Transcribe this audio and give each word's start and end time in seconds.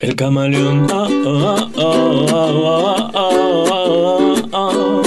El 0.00 0.16
camaleón. 0.16 0.86
ah, 0.90 1.08
ah, 1.76 3.10
ah, 4.54 5.02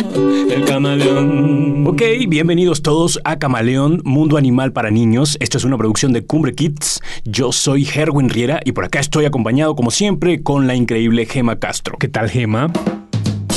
el 0.52 0.66
camaleón. 0.66 1.88
Ok, 1.88 2.04
bienvenidos 2.28 2.84
todos 2.84 3.20
a 3.24 3.40
Camaleón, 3.40 4.02
Mundo 4.06 4.38
Animal 4.38 4.72
para 4.72 4.92
Niños. 4.92 5.36
Esto 5.40 5.58
es 5.58 5.64
una 5.64 5.80
producción 5.80 6.14
de 6.14 6.24
Cumbre 6.28 6.54
Kids. 6.54 7.02
Yo 7.26 7.52
soy 7.52 7.88
Herwin 7.92 8.30
Riera 8.30 8.60
y 8.64 8.74
por 8.74 8.86
acá 8.86 9.00
estoy 9.00 9.26
acompañado, 9.26 9.76
como 9.76 9.90
siempre, 9.90 10.44
con 10.44 10.68
la 10.68 10.76
increíble 10.76 11.26
Gema 11.26 11.58
Castro. 11.58 11.98
¿Qué 11.98 12.08
tal, 12.08 12.30
Gema? 12.30 12.72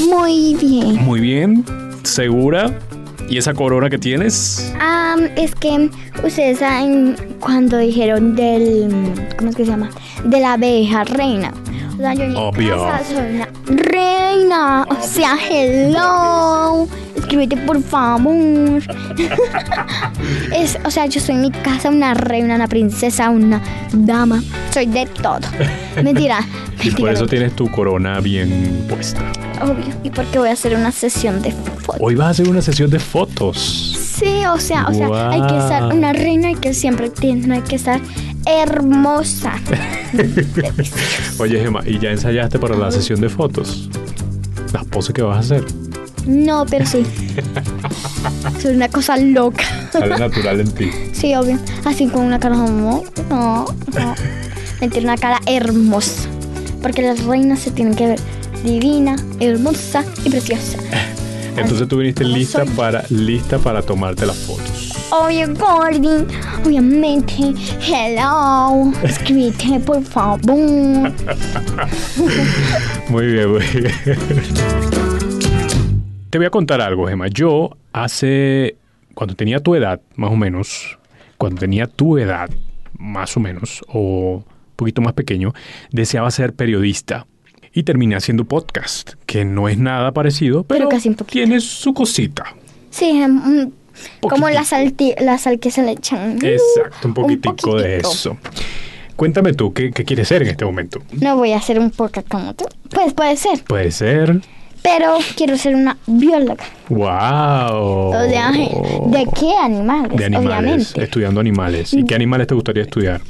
Muy 0.09 0.55
bien. 0.55 0.97
Muy 1.05 1.21
bien. 1.21 1.67
¿Segura? 2.03 2.79
¿Y 3.29 3.39
esa 3.39 3.55
corona 3.55 3.91
que 3.91 3.99
tienes? 3.99 4.73
Am, 4.81 5.29
es 5.37 5.55
que 5.55 5.91
ustedes 6.23 6.59
saben 6.59 7.17
cuando 7.41 7.79
dijeron 7.79 8.37
del. 8.37 8.89
¿Cómo 9.37 9.51
es 9.51 9.57
que 9.57 9.65
se 9.65 9.71
llama? 9.71 9.91
De 10.25 10.41
la 10.41 10.53
abeja 10.55 11.05
reina. 11.05 11.53
O 11.97 11.99
sea, 11.99 12.15
yo 12.15 12.25
en 12.25 12.33
mi 12.33 12.37
Obvio. 12.39 12.85
casa 12.85 13.05
soy 13.05 13.35
una 13.37 13.49
reina. 13.67 14.87
O 14.89 15.03
sea, 15.03 15.37
hello. 15.51 16.87
Escríbete 17.17 17.57
por 17.57 17.83
favor. 17.83 18.37
es, 20.55 20.79
o 20.85 20.91
sea, 20.91 21.07
yo 21.07 21.21
soy 21.21 21.37
en 21.37 21.41
mi 21.43 21.51
casa 21.51 21.89
una 21.89 22.15
reina, 22.15 22.55
una 22.55 22.69
princesa, 22.69 23.31
una 23.31 23.61
dama. 23.93 24.43
Soy 24.73 24.87
de 24.87 25.07
todo. 25.07 25.41
Mentira. 26.03 26.41
Y 26.85 26.91
por 26.91 27.09
eso 27.09 27.27
tienes 27.27 27.57
tu 27.57 27.71
corona 27.71 28.21
bien 28.21 28.85
puesta. 28.87 29.23
Obvio. 29.63 29.87
Y 30.05 30.11
porque 30.11 30.39
voy 30.39 30.51
a 30.51 30.53
hacer 30.53 30.77
una 30.77 30.93
sesión 30.93 31.41
de 31.41 31.51
fotos. 31.51 31.97
Hoy 32.01 32.15
vas 32.15 32.27
a 32.27 32.31
hacer 32.31 32.49
una 32.51 32.61
sesión 32.61 32.91
de 32.91 32.99
fotos. 32.99 33.97
Sí, 34.19 34.45
o 34.45 34.59
sea, 34.61 34.87
o 34.87 34.93
sea, 34.93 35.31
hay 35.31 35.41
que 35.41 35.57
estar 35.57 35.85
Guau. 35.85 35.97
una 35.97 36.13
reina 36.13 36.51
y 36.51 36.55
que 36.55 36.75
siempre 36.75 37.09
tiene 37.09 37.63
que 37.63 37.77
estar 37.77 38.01
hermosa. 38.45 39.55
Oye, 41.39 41.61
Gema, 41.61 41.83
¿y 41.87 41.99
ya 41.99 42.11
ensayaste 42.11 42.59
para 42.59 42.77
la 42.77 42.91
sesión 42.91 43.21
de 43.21 43.29
fotos? 43.29 43.89
Las 44.73 44.85
poses 44.85 45.15
que 45.15 45.23
vas 45.23 45.37
a 45.37 45.41
hacer. 45.41 45.65
No, 46.27 46.67
pero 46.67 46.85
sí. 46.85 47.05
Soy 48.61 48.75
una 48.75 48.89
cosa 48.89 49.17
loca. 49.17 49.65
Sale 49.93 50.19
natural 50.19 50.61
en 50.61 50.73
ti. 50.73 50.91
Sí, 51.13 51.35
obvio. 51.35 51.59
Así 51.85 52.09
con 52.09 52.23
una 52.23 52.39
cara 52.41 52.57
como 52.57 53.05
no, 53.31 53.67
no. 53.95 54.15
Mentira, 54.81 55.05
una 55.05 55.17
cara 55.17 55.41
hermosa. 55.47 56.29
Porque 56.83 57.03
las 57.03 57.25
reinas 57.25 57.61
se 57.61 57.71
tienen 57.71 57.95
que 57.95 58.07
ver 58.09 58.21
divina, 58.65 59.17
hermosa 59.41 60.05
y 60.25 60.31
preciosa. 60.31 60.79
Entonces 61.57 61.89
tú 61.89 61.99
viniste 61.99 62.25
lista 62.25 62.65
soy. 62.65 62.75
para, 62.75 63.05
lista 63.09 63.59
para 63.59 63.83
tomarte 63.83 64.27
las 64.27 64.37
fotos. 64.37 64.86
Obvio, 65.11 65.55
Gordy. 65.55 66.27
Obviamente. 66.65 67.55
Hello. 67.81 68.93
Escríbete, 69.05 69.79
por 69.81 70.03
favor. 70.03 70.41
Muy 73.09 73.27
bien, 73.27 73.51
muy 73.53 73.63
bien. 73.73 73.93
Te 76.31 76.39
voy 76.39 76.47
a 76.47 76.51
contar 76.51 76.81
algo, 76.81 77.07
Gemma. 77.07 77.29
Yo 77.29 77.77
hace, 77.93 78.77
cuando 79.15 79.37
tenía 79.37 79.61
tu 79.61 79.77
edad, 79.77 80.01
más 80.17 80.33
o 80.33 80.37
menos, 80.37 80.99
cuando 81.39 81.61
tenía 81.61 81.87
tu 81.87 82.19
edad, 82.19 82.51
más 82.99 83.37
o 83.37 83.41
menos, 83.41 83.85
o 83.89 84.39
un 84.39 84.45
poquito 84.75 85.03
más 85.03 85.13
pequeño, 85.13 85.53
deseaba 85.93 86.31
ser 86.33 86.53
periodista. 86.53 87.27
Y 87.73 87.85
terminé 87.85 88.17
haciendo 88.17 88.45
podcast, 88.45 89.13
que 89.27 89.45
no 89.45 89.69
es 89.69 89.79
nada 89.79 90.11
parecido, 90.13 90.65
pero, 90.65 90.79
Pero 90.79 90.89
casi 90.89 91.11
un 91.11 91.15
tiene 91.15 91.61
su 91.61 91.95
cosita. 91.95 92.57
Sí, 92.91 93.13
mm, 93.13 93.71
como 94.21 94.49
la, 94.51 94.63
salti- 94.63 95.19
la 95.21 95.39
sal 95.39 95.59
que 95.59 95.71
se 95.71 95.83
le 95.83 95.93
echan. 95.93 96.39
Exacto, 96.43 97.09
un 97.09 97.15
poquitico 97.15 97.77
de 97.77 97.99
eso. 97.99 98.37
Cuéntame 99.17 99.55
tú, 99.55 99.73
¿qué, 99.73 99.93
qué 99.93 100.05
quieres 100.05 100.29
ser 100.29 100.43
en 100.43 100.49
este 100.49 100.65
momento? 100.65 101.01
No 101.21 101.37
voy 101.37 101.53
a 101.53 101.57
hacer 101.57 101.79
un 101.79 101.91
podcast 101.91 102.29
como 102.29 102.55
tú. 102.55 102.67
Pues 102.91 103.15
puede 103.15 103.37
ser. 103.37 103.63
Puede 103.65 103.91
ser. 103.91 104.41
Pero 104.83 105.17
quiero 105.37 105.57
ser 105.57 105.75
una 105.75 105.97
bióloga. 106.07 106.65
¡Wow! 106.91 108.11
O 108.15 108.29
sea, 108.29 108.53
¿de 108.53 109.27
qué 109.39 109.53
animales? 109.61 110.17
De 110.17 110.25
animales, 110.27 110.57
Obviamente. 110.93 111.03
estudiando 111.03 111.41
animales. 111.41 111.93
¿Y 111.95 112.05
qué 112.05 112.15
animales 112.15 112.47
te 112.47 112.55
gustaría 112.55 112.83
estudiar? 112.83 113.21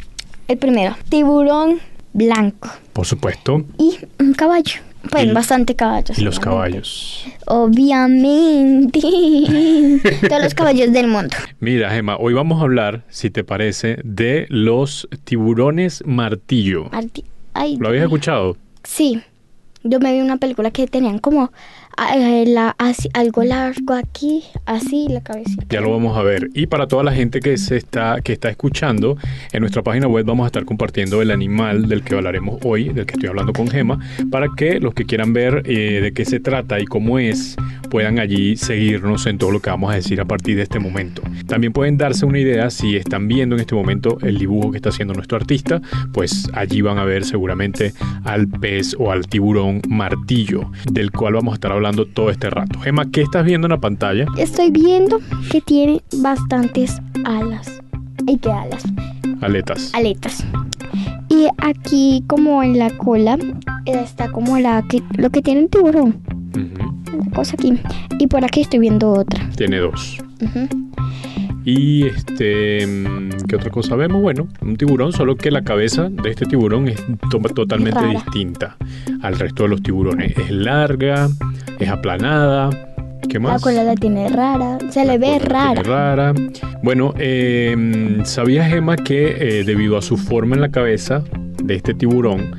El 0.48 0.58
primero, 0.58 0.96
tiburón 1.08 1.78
blanco. 2.12 2.68
Por 2.92 3.06
supuesto. 3.06 3.64
Y 3.78 3.96
un 4.18 4.34
caballo. 4.34 4.80
Pues 5.10 5.24
Y- 5.26 5.30
bastante 5.32 5.74
caballos. 5.74 6.18
Y 6.18 6.22
los 6.22 6.38
caballos. 6.40 7.24
Obviamente. 7.46 9.00
Todos 10.28 10.42
los 10.42 10.54
caballos 10.54 10.92
del 10.92 11.06
mundo. 11.08 11.34
Mira, 11.60 11.90
Gemma, 11.90 12.16
hoy 12.16 12.34
vamos 12.34 12.60
a 12.60 12.62
hablar, 12.64 13.02
si 13.08 13.30
te 13.30 13.44
parece, 13.44 13.98
de 14.04 14.46
los 14.48 15.08
tiburones 15.24 16.02
martillo. 16.06 16.90
Marti- 16.90 17.24
Ay, 17.54 17.76
¿Lo 17.78 17.88
habías 17.88 18.04
escuchado? 18.04 18.56
Sí. 18.82 19.22
Yo 19.82 20.00
me 20.00 20.12
vi 20.12 20.20
una 20.20 20.36
película 20.36 20.70
que 20.70 20.86
tenían 20.86 21.18
como 21.20 21.52
la, 21.96 22.74
así- 22.78 23.08
algo 23.14 23.42
largo 23.44 23.94
aquí, 23.94 24.42
así 24.66 25.06
la 25.08 25.20
cabecita. 25.22 25.64
Ya 25.70 25.80
lo 25.80 25.90
vamos 25.90 26.16
a 26.16 26.22
ver. 26.22 26.50
Y 26.54 26.66
para 26.66 26.86
toda 26.86 27.02
la 27.02 27.12
gente 27.12 27.40
que 27.40 27.56
se 27.56 27.76
está, 27.76 28.20
que 28.22 28.32
está 28.32 28.48
escuchando, 28.50 29.16
en 29.52 29.60
nuestra 29.60 29.82
página 29.82 30.06
web 30.06 30.24
vamos 30.26 30.44
a 30.44 30.48
estar 30.48 30.64
compartiendo 30.64 31.22
el 31.22 31.30
animal 31.30 31.88
del 31.88 32.02
que 32.02 32.14
hablaremos 32.14 32.60
hoy, 32.64 32.90
del 32.90 33.06
que 33.06 33.14
estoy 33.14 33.28
hablando 33.28 33.52
con 33.52 33.68
Gema, 33.68 33.98
para 34.30 34.48
que 34.56 34.80
los 34.80 34.94
que 34.94 35.04
quieran 35.04 35.32
ver 35.32 35.62
eh, 35.66 36.00
de 36.02 36.12
qué 36.12 36.24
se 36.24 36.40
trata 36.40 36.80
y 36.80 36.84
cómo 36.84 37.18
es, 37.18 37.56
puedan 37.90 38.18
allí 38.18 38.56
seguirnos 38.56 39.26
en 39.26 39.38
todo 39.38 39.50
lo 39.52 39.60
que 39.60 39.70
vamos 39.70 39.92
a 39.92 39.94
decir 39.96 40.20
a 40.20 40.24
partir 40.24 40.56
de 40.56 40.62
este 40.64 40.78
momento. 40.78 41.22
También 41.46 41.72
pueden 41.72 41.96
darse 41.96 42.26
una 42.26 42.38
idea 42.38 42.68
si 42.70 42.96
están 42.96 43.28
viendo 43.28 43.54
en 43.54 43.60
este 43.60 43.74
momento 43.74 44.18
el 44.22 44.38
dibujo 44.38 44.70
que 44.70 44.76
está 44.78 44.90
haciendo 44.90 45.14
nuestro 45.14 45.36
artista, 45.38 45.80
pues 46.12 46.50
allí 46.52 46.80
van 46.82 46.98
a 46.98 47.04
ver 47.04 47.24
seguramente 47.24 47.94
al 48.24 48.48
pez 48.48 48.94
o 48.98 49.12
al 49.12 49.26
tiburón 49.28 49.80
martillo, 49.88 50.70
del 50.90 51.10
cual 51.10 51.34
vamos 51.34 51.52
a 51.52 51.54
estar 51.54 51.72
hablando 51.72 51.85
todo 51.92 52.30
este 52.30 52.50
rato. 52.50 52.78
Gema, 52.80 53.10
¿qué 53.10 53.22
estás 53.22 53.44
viendo 53.44 53.66
en 53.66 53.72
la 53.72 53.78
pantalla? 53.78 54.26
Estoy 54.36 54.70
viendo 54.70 55.20
que 55.50 55.60
tiene 55.60 56.02
bastantes 56.18 57.00
alas. 57.24 57.80
¿Y 58.26 58.38
qué 58.38 58.50
alas? 58.50 58.84
Aletas. 59.40 59.94
Aletas. 59.94 60.44
Y 61.28 61.46
aquí 61.58 62.24
como 62.26 62.62
en 62.62 62.78
la 62.78 62.90
cola 62.90 63.38
está 63.84 64.30
como 64.30 64.58
la 64.58 64.82
que, 64.88 65.02
lo 65.16 65.30
que 65.30 65.42
tiene 65.42 65.60
el 65.60 65.68
tiburón. 65.68 66.20
La 66.54 67.30
cosa 67.34 67.54
aquí. 67.58 67.78
Y 68.18 68.26
por 68.26 68.44
aquí 68.44 68.62
estoy 68.62 68.80
viendo 68.80 69.10
otra. 69.12 69.48
Tiene 69.56 69.78
dos. 69.78 70.18
Ujú. 70.42 70.85
Y 71.68 72.06
este, 72.06 72.86
mm, 72.86 73.30
¿qué 73.48 73.56
otra 73.56 73.70
cosa 73.70 73.96
vemos? 73.96 74.22
Bueno, 74.22 74.46
un 74.62 74.76
tiburón, 74.76 75.12
solo 75.12 75.36
que 75.36 75.50
la 75.50 75.62
cabeza 75.64 76.08
de 76.08 76.30
este 76.30 76.46
tiburón 76.46 76.86
es 76.86 77.02
to- 77.28 77.40
totalmente 77.40 77.98
Rara. 77.98 78.12
distinta 78.12 78.76
al 79.20 79.36
resto 79.36 79.64
de 79.64 79.70
los 79.70 79.82
tiburones. 79.82 80.32
Es 80.38 80.50
larga, 80.52 81.28
es 81.80 81.88
aplanada. 81.88 82.70
¿Qué 83.28 83.34
La 83.34 83.40
más? 83.40 83.62
cola 83.62 83.82
la 83.82 83.96
tiene 83.96 84.28
rara. 84.28 84.78
Se 84.90 85.04
le 85.04 85.18
ve 85.18 85.40
La 85.40 85.74
la 85.74 85.74
rara. 85.74 85.82
rara. 85.82 86.34
Bueno, 86.84 87.12
eh, 87.18 88.20
¿sabías, 88.22 88.68
Gemma, 88.70 88.94
que 88.96 89.36
eh, 89.60 89.64
debido 89.64 89.96
a 89.98 90.02
su 90.02 90.16
forma 90.16 90.54
en 90.54 90.60
la 90.60 90.68
cabeza 90.70 91.24
de 91.64 91.74
este 91.74 91.94
tiburón, 91.94 92.52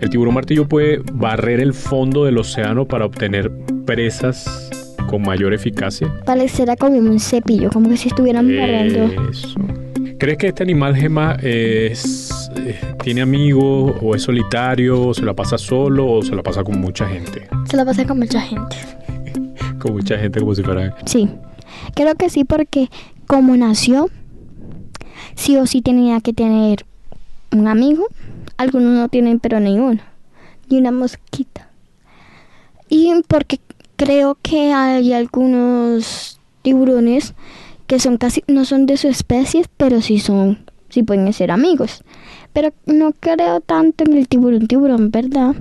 el 0.00 0.10
tiburón 0.10 0.34
martillo 0.34 0.68
puede 0.68 1.00
barrer 1.12 1.58
el 1.58 1.74
fondo 1.74 2.24
del 2.24 2.38
océano 2.38 2.86
para 2.86 3.04
obtener 3.06 3.50
presas 3.84 4.70
con 5.14 5.22
mayor 5.22 5.54
eficacia? 5.54 6.12
Parecerá 6.24 6.74
como 6.74 6.96
un 6.96 7.20
cepillo, 7.20 7.70
como 7.70 7.88
que 7.88 7.96
si 7.96 8.08
estuvieran 8.08 8.48
barriendo. 8.48 9.30
Eso. 9.30 9.54
¿Crees 10.18 10.38
que 10.38 10.48
este 10.48 10.64
animal 10.64 10.96
gema 10.96 11.36
es, 11.40 12.50
eh, 12.56 12.80
tiene 13.00 13.22
amigos 13.22 13.94
o 14.02 14.16
es 14.16 14.22
solitario 14.22 15.00
o 15.00 15.14
se 15.14 15.22
la 15.22 15.32
pasa 15.32 15.56
solo 15.56 16.10
o 16.10 16.22
se 16.22 16.34
la 16.34 16.42
pasa 16.42 16.64
con 16.64 16.80
mucha 16.80 17.06
gente? 17.06 17.46
Se 17.70 17.76
la 17.76 17.84
pasa 17.84 18.04
con 18.04 18.18
mucha 18.18 18.40
gente. 18.40 18.76
Con 19.78 19.92
mucha 19.92 20.18
gente 20.18 20.40
como 20.40 20.54
si 20.54 20.62
fuera... 20.62 20.96
Sí. 21.04 21.28
Creo 21.94 22.14
que 22.14 22.30
sí, 22.30 22.44
porque 22.44 22.88
como 23.26 23.54
nació, 23.54 24.08
sí 25.34 25.58
o 25.58 25.66
sí 25.66 25.82
tenía 25.82 26.20
que 26.22 26.32
tener 26.32 26.86
un 27.52 27.68
amigo. 27.68 28.06
Algunos 28.56 28.98
no 28.98 29.08
tienen, 29.10 29.40
pero 29.40 29.60
ni 29.60 29.78
uno. 29.78 30.00
Y 30.70 30.78
una 30.78 30.90
mosquita. 30.90 31.68
Y 32.88 33.12
porque 33.28 33.60
creo 34.04 34.36
que 34.42 34.72
hay 34.72 35.14
algunos 35.14 36.38
tiburones 36.60 37.34
que 37.86 37.98
son 37.98 38.18
casi, 38.18 38.44
no 38.46 38.66
son 38.66 38.84
de 38.84 38.98
su 38.98 39.08
especie, 39.08 39.64
pero 39.78 40.02
sí 40.02 40.18
son, 40.18 40.58
sí 40.90 41.02
pueden 41.02 41.32
ser 41.32 41.50
amigos. 41.50 42.02
Pero 42.52 42.72
no 42.84 43.12
creo 43.18 43.60
tanto 43.60 44.04
en 44.04 44.12
el 44.18 44.28
tiburón 44.28 44.66
tiburón, 44.68 45.10
¿verdad? 45.10 45.56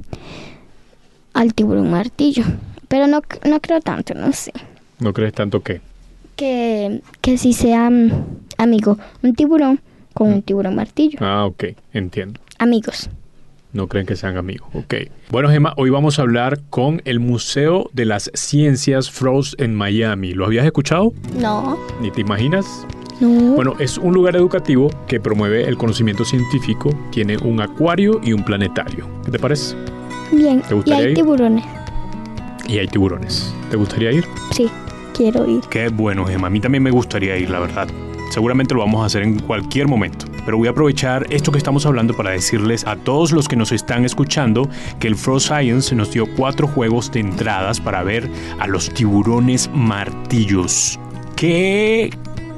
Al 1.33 1.53
tiburón 1.53 1.89
martillo. 1.89 2.43
Pero 2.89 3.07
no, 3.07 3.21
no 3.45 3.59
creo 3.59 3.79
tanto, 3.79 4.13
no 4.13 4.31
sé 4.33 4.51
¿No 4.99 5.13
crees 5.13 5.33
tanto 5.33 5.61
que? 5.61 5.81
que, 6.35 7.01
que 7.21 7.37
si 7.37 7.53
sea 7.53 7.89
mm, 7.89 8.11
amigo 8.57 8.97
un 9.23 9.35
tiburón 9.35 9.79
con 10.13 10.33
un 10.33 10.41
tiburón 10.41 10.75
martillo. 10.75 11.17
Ah, 11.21 11.45
ok, 11.45 11.63
entiendo. 11.93 12.39
Amigos. 12.59 13.09
No 13.73 13.87
creen 13.87 14.05
que 14.05 14.15
sean 14.15 14.37
amigos. 14.37 14.69
Ok. 14.73 14.93
Bueno, 15.31 15.49
Gemma, 15.49 15.73
hoy 15.77 15.89
vamos 15.89 16.19
a 16.19 16.21
hablar 16.21 16.59
con 16.69 17.01
el 17.05 17.19
Museo 17.19 17.89
de 17.93 18.05
las 18.05 18.29
Ciencias 18.35 19.09
Frost 19.09 19.59
en 19.59 19.73
Miami. 19.73 20.33
¿Lo 20.33 20.45
habías 20.45 20.65
escuchado? 20.65 21.11
No. 21.39 21.77
¿Ni 21.99 22.11
te 22.11 22.21
imaginas? 22.21 22.85
No. 23.19 23.53
Bueno, 23.53 23.73
es 23.79 23.97
un 23.97 24.13
lugar 24.13 24.35
educativo 24.35 24.89
que 25.07 25.19
promueve 25.19 25.67
el 25.67 25.77
conocimiento 25.77 26.23
científico, 26.23 26.91
tiene 27.11 27.37
un 27.37 27.61
acuario 27.61 28.19
y 28.23 28.33
un 28.33 28.43
planetario. 28.45 29.07
¿Qué 29.25 29.31
te 29.31 29.39
parece? 29.39 29.75
Bien. 30.31 30.61
¿te 30.61 30.73
Y 30.73 30.75
gustaría 30.77 31.03
hay 31.05 31.09
ir? 31.11 31.15
tiburones. 31.15 31.65
Y 32.67 32.77
hay 32.77 32.87
tiburones. 32.87 33.53
¿Te 33.71 33.77
gustaría 33.77 34.11
ir? 34.11 34.25
Sí, 34.51 34.69
quiero 35.15 35.49
ir. 35.49 35.61
Qué 35.69 35.89
bueno, 35.89 36.25
Gemma. 36.25 36.47
A 36.47 36.49
mí 36.51 36.59
también 36.59 36.83
me 36.83 36.91
gustaría 36.91 37.35
ir, 37.37 37.49
la 37.49 37.59
verdad. 37.59 37.87
Seguramente 38.29 38.73
lo 38.75 38.81
vamos 38.81 39.01
a 39.01 39.05
hacer 39.05 39.23
en 39.23 39.39
cualquier 39.39 39.87
momento. 39.87 40.25
Pero 40.45 40.57
voy 40.57 40.67
a 40.67 40.71
aprovechar 40.71 41.25
esto 41.29 41.51
que 41.51 41.57
estamos 41.57 41.85
hablando 41.85 42.15
para 42.15 42.31
decirles 42.31 42.85
a 42.85 42.95
todos 42.95 43.31
los 43.31 43.47
que 43.47 43.55
nos 43.55 43.71
están 43.71 44.05
escuchando 44.05 44.69
que 44.99 45.07
el 45.07 45.15
Frost 45.15 45.47
Science 45.47 45.95
nos 45.95 46.11
dio 46.11 46.25
cuatro 46.35 46.67
juegos 46.67 47.11
de 47.11 47.21
entradas 47.21 47.79
para 47.79 48.03
ver 48.03 48.29
a 48.59 48.67
los 48.67 48.89
tiburones 48.93 49.69
martillos. 49.73 50.99
¿Qué? 51.35 52.11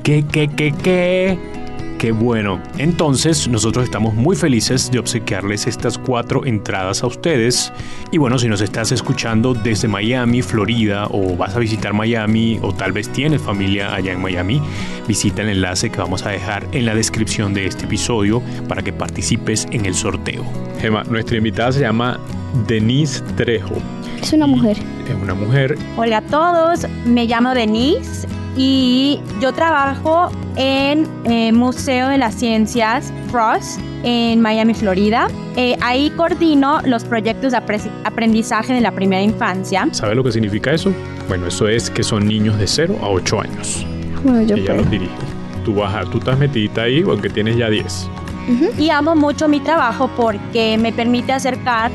¿Qué, 0.03 0.25
qué, 0.31 0.47
qué, 0.47 0.71
qué? 0.71 1.64
Qué 2.05 2.11
bueno. 2.11 2.61
Entonces, 2.77 3.47
nosotros 3.47 3.83
estamos 3.83 4.13
muy 4.13 4.35
felices 4.35 4.91
de 4.91 4.99
obsequiarles 4.99 5.65
estas 5.65 5.97
cuatro 5.97 6.45
entradas 6.45 7.01
a 7.01 7.07
ustedes. 7.07 7.73
Y 8.11 8.19
bueno, 8.19 8.37
si 8.37 8.47
nos 8.47 8.61
estás 8.61 8.91
escuchando 8.91 9.55
desde 9.55 9.87
Miami, 9.87 10.43
Florida, 10.43 11.07
o 11.09 11.35
vas 11.35 11.55
a 11.55 11.59
visitar 11.59 11.93
Miami, 11.93 12.59
o 12.61 12.71
tal 12.75 12.91
vez 12.91 13.09
tienes 13.09 13.41
familia 13.41 13.95
allá 13.95 14.11
en 14.11 14.21
Miami, 14.21 14.61
visita 15.07 15.41
el 15.41 15.49
enlace 15.49 15.89
que 15.89 15.97
vamos 15.97 16.23
a 16.27 16.29
dejar 16.29 16.67
en 16.73 16.85
la 16.85 16.93
descripción 16.93 17.55
de 17.55 17.65
este 17.65 17.85
episodio 17.85 18.39
para 18.67 18.83
que 18.83 18.93
participes 18.93 19.67
en 19.71 19.87
el 19.87 19.95
sorteo. 19.95 20.45
Gemma, 20.79 21.03
nuestra 21.05 21.37
invitada 21.37 21.71
se 21.71 21.79
llama 21.79 22.19
Denise 22.67 23.23
Trejo. 23.35 23.77
Es 24.21 24.31
una 24.31 24.45
mujer. 24.45 24.77
Es 25.09 25.15
una 25.23 25.33
mujer. 25.33 25.75
Hola 25.97 26.17
a 26.17 26.21
todos, 26.21 26.85
me 27.07 27.25
llamo 27.25 27.55
Denise 27.55 28.27
y 28.55 29.19
yo 29.41 29.53
trabajo 29.53 30.29
en 30.55 31.07
eh, 31.25 31.51
Museo 31.51 32.07
de 32.09 32.17
las 32.17 32.35
Ciencias 32.35 33.11
Frost 33.31 33.79
en 34.03 34.41
Miami, 34.41 34.73
Florida. 34.73 35.27
Eh, 35.55 35.75
ahí 35.81 36.09
coordino 36.11 36.79
los 36.85 37.03
proyectos 37.03 37.51
de 37.53 37.57
apre- 37.57 37.89
aprendizaje 38.03 38.73
de 38.73 38.81
la 38.81 38.91
primera 38.91 39.21
infancia. 39.21 39.87
¿Sabe 39.91 40.15
lo 40.15 40.23
que 40.23 40.31
significa 40.31 40.71
eso? 40.71 40.91
Bueno, 41.27 41.47
eso 41.47 41.67
es 41.67 41.89
que 41.89 42.03
son 42.03 42.27
niños 42.27 42.57
de 42.59 42.67
0 42.67 42.97
a 43.01 43.07
8 43.09 43.41
años. 43.41 43.85
Bueno, 44.23 44.41
yo 44.43 44.55
Ella 44.55 44.73
los 44.75 44.89
dirige. 44.89 45.11
Tú, 45.63 45.75
vas 45.75 45.93
a- 45.95 46.03
tú 46.09 46.19
estás 46.19 46.37
metidita 46.37 46.83
ahí 46.83 47.01
aunque 47.07 47.29
tienes 47.29 47.57
ya 47.57 47.69
10. 47.69 48.09
Y 48.77 48.91
amo 48.91 49.15
mucho 49.15 49.47
mi 49.47 49.59
trabajo 49.59 50.07
porque 50.15 50.77
me 50.77 50.91
permite 50.93 51.31
acercar 51.33 51.89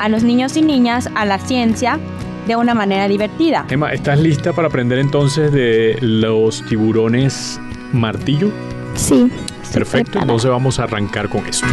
a 0.00 0.08
los 0.08 0.24
niños 0.24 0.56
y 0.56 0.62
niñas 0.62 1.08
a 1.14 1.24
la 1.24 1.38
ciencia 1.38 2.00
de 2.48 2.56
una 2.56 2.74
manera 2.74 3.06
divertida. 3.06 3.64
Emma, 3.70 3.92
¿estás 3.92 4.18
lista 4.18 4.52
para 4.52 4.66
aprender 4.68 4.98
entonces 4.98 5.52
de 5.52 5.96
los 6.00 6.64
tiburones 6.66 7.60
martillo? 7.96 8.50
Sí. 8.94 9.30
Perfecto, 9.72 10.12
preparada. 10.12 10.22
entonces 10.22 10.50
vamos 10.50 10.78
a 10.78 10.84
arrancar 10.84 11.28
con 11.28 11.44
esto. 11.46 11.66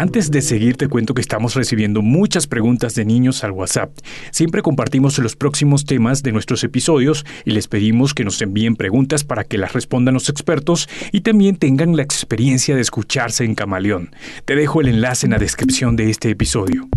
Antes 0.00 0.30
de 0.30 0.40
seguir 0.40 0.78
te 0.78 0.88
cuento 0.88 1.12
que 1.12 1.20
estamos 1.20 1.54
recibiendo 1.54 2.00
muchas 2.00 2.46
preguntas 2.46 2.94
de 2.94 3.04
niños 3.04 3.44
al 3.44 3.50
WhatsApp. 3.50 3.90
Siempre 4.30 4.62
compartimos 4.62 5.18
los 5.18 5.36
próximos 5.36 5.84
temas 5.84 6.22
de 6.22 6.32
nuestros 6.32 6.64
episodios 6.64 7.26
y 7.44 7.50
les 7.50 7.68
pedimos 7.68 8.14
que 8.14 8.24
nos 8.24 8.40
envíen 8.40 8.76
preguntas 8.76 9.24
para 9.24 9.44
que 9.44 9.58
las 9.58 9.74
respondan 9.74 10.14
los 10.14 10.30
expertos 10.30 10.88
y 11.12 11.20
también 11.20 11.56
tengan 11.56 11.96
la 11.96 12.02
experiencia 12.02 12.74
de 12.74 12.80
escucharse 12.80 13.44
en 13.44 13.54
Camaleón. 13.54 14.14
Te 14.46 14.56
dejo 14.56 14.80
el 14.80 14.88
enlace 14.88 15.26
en 15.26 15.32
la 15.32 15.38
descripción 15.38 15.96
de 15.96 16.08
este 16.08 16.30
episodio. 16.30 16.88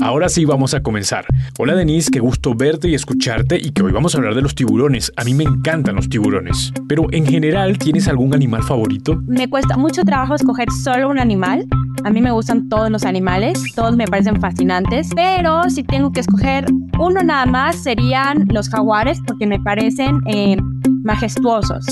Ahora 0.00 0.28
sí 0.28 0.44
vamos 0.44 0.74
a 0.74 0.82
comenzar. 0.82 1.26
Hola 1.58 1.74
Denise, 1.74 2.10
qué 2.12 2.20
gusto 2.20 2.54
verte 2.54 2.88
y 2.88 2.94
escucharte 2.94 3.58
y 3.60 3.72
que 3.72 3.82
hoy 3.82 3.90
vamos 3.90 4.14
a 4.14 4.18
hablar 4.18 4.36
de 4.36 4.42
los 4.42 4.54
tiburones. 4.54 5.12
A 5.16 5.24
mí 5.24 5.34
me 5.34 5.42
encantan 5.42 5.96
los 5.96 6.08
tiburones. 6.08 6.72
Pero 6.88 7.08
en 7.10 7.26
general, 7.26 7.78
¿tienes 7.78 8.06
algún 8.06 8.32
animal 8.32 8.62
favorito? 8.62 9.20
Me 9.26 9.50
cuesta 9.50 9.76
mucho 9.76 10.02
trabajo 10.02 10.36
escoger 10.36 10.70
solo 10.70 11.08
un 11.08 11.18
animal. 11.18 11.66
A 12.04 12.10
mí 12.10 12.20
me 12.20 12.30
gustan 12.30 12.68
todos 12.68 12.90
los 12.92 13.02
animales, 13.02 13.60
todos 13.74 13.96
me 13.96 14.06
parecen 14.06 14.40
fascinantes, 14.40 15.10
pero 15.16 15.68
si 15.68 15.82
tengo 15.82 16.12
que 16.12 16.20
escoger 16.20 16.66
uno 16.96 17.20
nada 17.24 17.46
más 17.46 17.82
serían 17.82 18.46
los 18.52 18.68
jaguares 18.68 19.18
porque 19.26 19.48
me 19.48 19.58
parecen 19.58 20.20
eh, 20.26 20.56
majestuosos. 21.02 21.84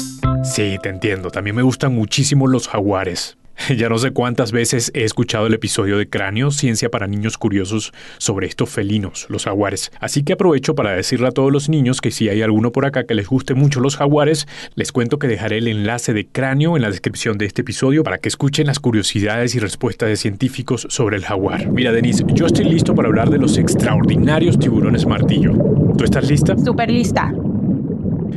Sí, 0.45 0.79
te 0.81 0.91
entiendo. 0.91 1.31
También 1.31 1.57
me 1.57 1.63
gustan 1.63 1.93
muchísimo 1.93 2.47
los 2.47 2.69
jaguares. 2.69 3.37
Ya 3.77 3.89
no 3.89 3.99
sé 3.99 4.11
cuántas 4.13 4.53
veces 4.53 4.91
he 4.95 5.05
escuchado 5.05 5.47
el 5.47 5.55
episodio 5.55 5.99
de 5.99 6.09
Cráneo, 6.09 6.51
Ciencia 6.51 6.91
para 6.91 7.07
Niños 7.07 7.39
Curiosos, 7.39 7.93
sobre 8.19 8.47
estos 8.47 8.71
felinos, 8.71 9.27
los 9.29 9.45
jaguares. 9.45 9.91
Así 10.01 10.23
que 10.23 10.35
aprovecho 10.35 10.75
para 10.75 10.93
decirle 10.93 11.29
a 11.29 11.33
todos 11.33 11.53
los 11.53 11.69
niños 11.69 12.01
que 12.01 12.11
si 12.11 12.29
hay 12.29 12.43
alguno 12.43 12.73
por 12.73 12.87
acá 12.87 13.05
que 13.05 13.15
les 13.15 13.29
guste 13.29 13.55
mucho 13.55 13.81
los 13.81 13.97
jaguares, 13.97 14.47
les 14.75 14.93
cuento 14.93 15.19
que 15.19 15.29
dejaré 15.29 15.59
el 15.59 15.69
enlace 15.69 16.13
de 16.13 16.27
Cráneo 16.27 16.77
en 16.77 16.83
la 16.83 16.91
descripción 16.91 17.39
de 17.39 17.47
este 17.47 17.63
episodio 17.63 18.03
para 18.03 18.19
que 18.19 18.29
escuchen 18.29 18.67
las 18.67 18.81
curiosidades 18.81 19.55
y 19.55 19.59
respuestas 19.59 20.09
de 20.09 20.17
científicos 20.17 20.87
sobre 20.91 21.17
el 21.17 21.25
jaguar. 21.25 21.71
Mira, 21.71 21.93
Denise, 21.93 22.25
yo 22.29 22.47
estoy 22.47 22.67
listo 22.67 22.95
para 22.95 23.09
hablar 23.09 23.31
de 23.31 23.39
los 23.39 23.59
extraordinarios 23.59 24.59
tiburones 24.59 25.07
martillo. 25.07 25.53
¿Tú 25.97 26.05
estás 26.05 26.29
lista? 26.29 26.57
Súper 26.57 26.91
lista. 26.91 27.33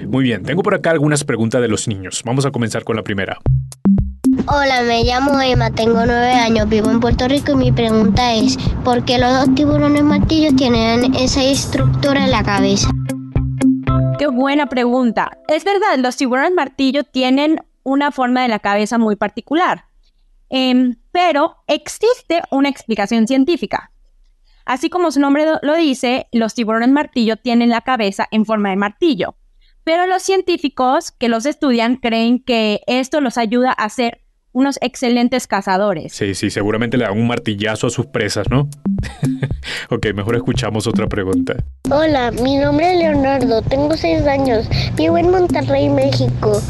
Muy 0.08 0.24
bien, 0.24 0.44
tengo 0.44 0.64
por 0.64 0.74
acá 0.74 0.92
algunas 0.92 1.24
preguntas 1.24 1.62
de 1.62 1.68
los 1.68 1.88
niños. 1.88 2.22
Vamos 2.26 2.46
a 2.46 2.52
comenzar 2.52 2.84
con 2.84 2.96
la 2.96 3.04
primera. 3.04 3.40
Hola, 4.48 4.82
me 4.84 5.04
llamo 5.04 5.40
Emma, 5.42 5.70
tengo 5.72 6.06
nueve 6.06 6.32
años, 6.34 6.68
vivo 6.70 6.90
en 6.90 7.00
Puerto 7.00 7.28
Rico 7.28 7.52
y 7.54 7.56
mi 7.56 7.72
pregunta 7.72 8.34
es, 8.34 8.58
¿por 8.84 9.04
qué 9.06 9.18
los 9.18 9.54
tiburones 9.56 10.04
martillos 10.04 10.56
tienen 10.56 11.14
esa 11.16 11.44
estructura 11.44 12.24
en 12.26 12.32
la 12.32 12.44
cabeza? 12.44 12.90
Qué 14.18 14.28
buena 14.28 14.68
pregunta. 14.68 15.32
Es 15.48 15.64
verdad, 15.64 15.98
los 16.00 16.18
tiburones 16.18 16.54
martillo 16.54 17.04
tienen 17.04 17.60
una 17.84 18.12
forma 18.12 18.42
de 18.42 18.48
la 18.50 18.60
cabeza 18.60 18.98
muy 18.98 19.16
particular, 19.16 19.86
Em, 20.52 20.96
pero 21.12 21.58
existe 21.68 22.42
una 22.50 22.70
explicación 22.70 23.28
científica. 23.28 23.92
Así 24.66 24.90
como 24.90 25.12
su 25.12 25.20
nombre 25.20 25.46
lo- 25.46 25.60
lo 25.62 25.76
dice, 25.76 26.28
los 26.32 26.56
tiburones 26.56 26.90
martillo 26.90 27.38
tienen 27.38 27.70
la 27.70 27.82
cabeza 27.82 28.28
en 28.32 28.46
forma 28.48 28.72
de 28.72 28.76
martillo, 28.76 29.36
pero 29.84 30.08
los 30.08 30.24
científicos 30.24 31.12
que 31.12 31.30
los 31.30 31.46
estudian 31.46 31.98
creen 31.98 32.44
que 32.44 32.82
esto 32.88 33.22
los 33.22 33.38
ayuda 33.38 33.72
a 33.74 33.90
ser 33.90 34.22
unos 34.52 34.78
excelentes 34.82 35.48
cazadores. 35.48 36.14
Sí, 36.14 36.34
sí, 36.36 36.50
seguramente 36.50 36.98
le 36.98 37.06
dan 37.06 37.18
un 37.18 37.28
martillazo 37.28 37.88
a 37.88 37.90
sus 37.90 38.08
presas, 38.08 38.50
¿no? 38.50 38.70
ok, 39.90 40.08
mejor 40.16 40.36
escuchamos 40.36 40.88
otra 40.88 41.08
pregunta. 41.08 41.56
Hola, 41.92 42.32
mi 42.32 42.58
nombre 42.58 42.94
es 42.94 43.00
Leonardo, 43.00 43.62
tengo 43.62 43.96
seis 43.96 44.26
años, 44.26 44.68
vivo 44.96 45.18
en 45.18 45.32
Monterrey, 45.32 45.90
México. 45.90 46.62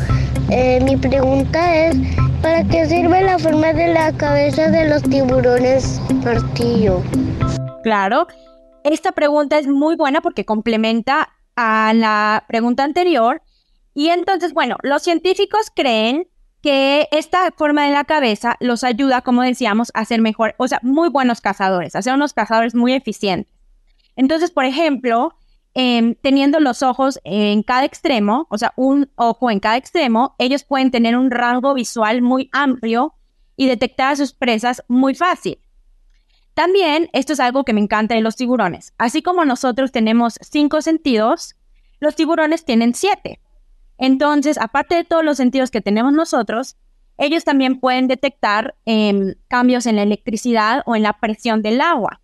Eh, 0.52 0.82
mi 0.84 0.98
pregunta 0.98 1.88
es, 1.88 1.96
¿para 2.42 2.64
qué 2.64 2.86
sirve 2.86 3.22
la 3.22 3.38
forma 3.38 3.72
de 3.74 3.94
la 3.94 4.12
cabeza 4.14 4.70
de 4.70 4.90
los 4.90 5.04
tiburones 5.04 6.02
martillo? 6.24 7.04
Claro, 7.84 8.28
esta 8.84 9.12
pregunta 9.12 9.58
es 9.58 9.68
muy 9.68 9.96
buena 9.96 10.22
porque 10.22 10.46
complementa 10.46 11.30
a 11.56 11.94
la 11.94 12.46
pregunta 12.48 12.84
anterior. 12.84 13.42
Y 13.94 14.10
entonces, 14.10 14.54
bueno, 14.54 14.78
los 14.82 15.04
científicos 15.04 15.72
creen 15.76 16.28
que 16.62 17.08
esta 17.12 17.52
forma 17.52 17.86
de 17.86 17.92
la 17.92 18.04
cabeza 18.04 18.58
los 18.60 18.84
ayuda, 18.84 19.22
como 19.22 19.44
decíamos, 19.44 19.92
a 19.94 20.06
ser 20.06 20.22
mejor, 20.22 20.56
o 20.58 20.68
sea, 20.68 20.80
muy 20.84 21.10
buenos 21.10 21.42
cazadores, 21.42 21.96
a 21.96 22.02
ser 22.02 22.14
unos 22.14 22.34
cazadores 22.34 22.76
muy 22.76 22.94
eficientes. 22.94 23.54
Entonces, 24.16 24.52
por 24.52 24.66
ejemplo, 24.66 25.36
em, 25.74 26.16
teniendo 26.16 26.60
los 26.60 26.84
ojos 26.84 27.20
en 27.24 27.64
cada 27.64 27.86
extremo, 27.86 28.48
o 28.50 28.58
sea, 28.58 28.74
un 28.76 29.10
ojo 29.16 29.50
en 29.50 29.60
cada 29.60 29.78
extremo, 29.78 30.36
ellos 30.38 30.64
pueden 30.64 30.92
tener 30.92 31.16
un 31.16 31.32
rango 31.32 31.74
visual 31.74 32.22
muy 32.22 32.50
amplio 32.52 33.14
y 33.56 33.68
detectar 33.68 34.12
a 34.12 34.16
sus 34.18 34.34
presas 34.34 34.84
muy 34.88 35.16
fácil. 35.16 35.60
También, 36.54 37.10
esto 37.14 37.32
es 37.32 37.40
algo 37.40 37.64
que 37.64 37.72
me 37.72 37.80
encanta 37.80 38.16
de 38.16 38.22
los 38.22 38.36
tiburones. 38.36 38.94
Así 38.98 39.22
como 39.22 39.46
nosotros 39.46 39.94
tenemos 39.94 40.38
cinco 40.42 40.82
sentidos, 40.82 41.56
los 42.02 42.16
tiburones 42.16 42.66
tienen 42.66 42.94
siete. 42.94 43.40
Entonces, 44.00 44.58
aparte 44.58 44.96
de 44.96 45.04
todos 45.04 45.24
los 45.24 45.38
sentidos 45.38 45.70
que 45.70 45.82
tenemos 45.82 46.14
nosotros, 46.14 46.78
ellos 47.18 47.44
también 47.44 47.82
pueden 47.82 48.08
detectar 48.08 48.76
em, 48.86 49.36
cambios 49.50 49.86
en 49.86 49.98
la 49.98 50.04
electricidad 50.04 50.84
o 50.86 50.96
en 50.96 51.04
la 51.04 51.20
presión 51.20 51.62
del 51.62 51.82
agua. 51.82 52.22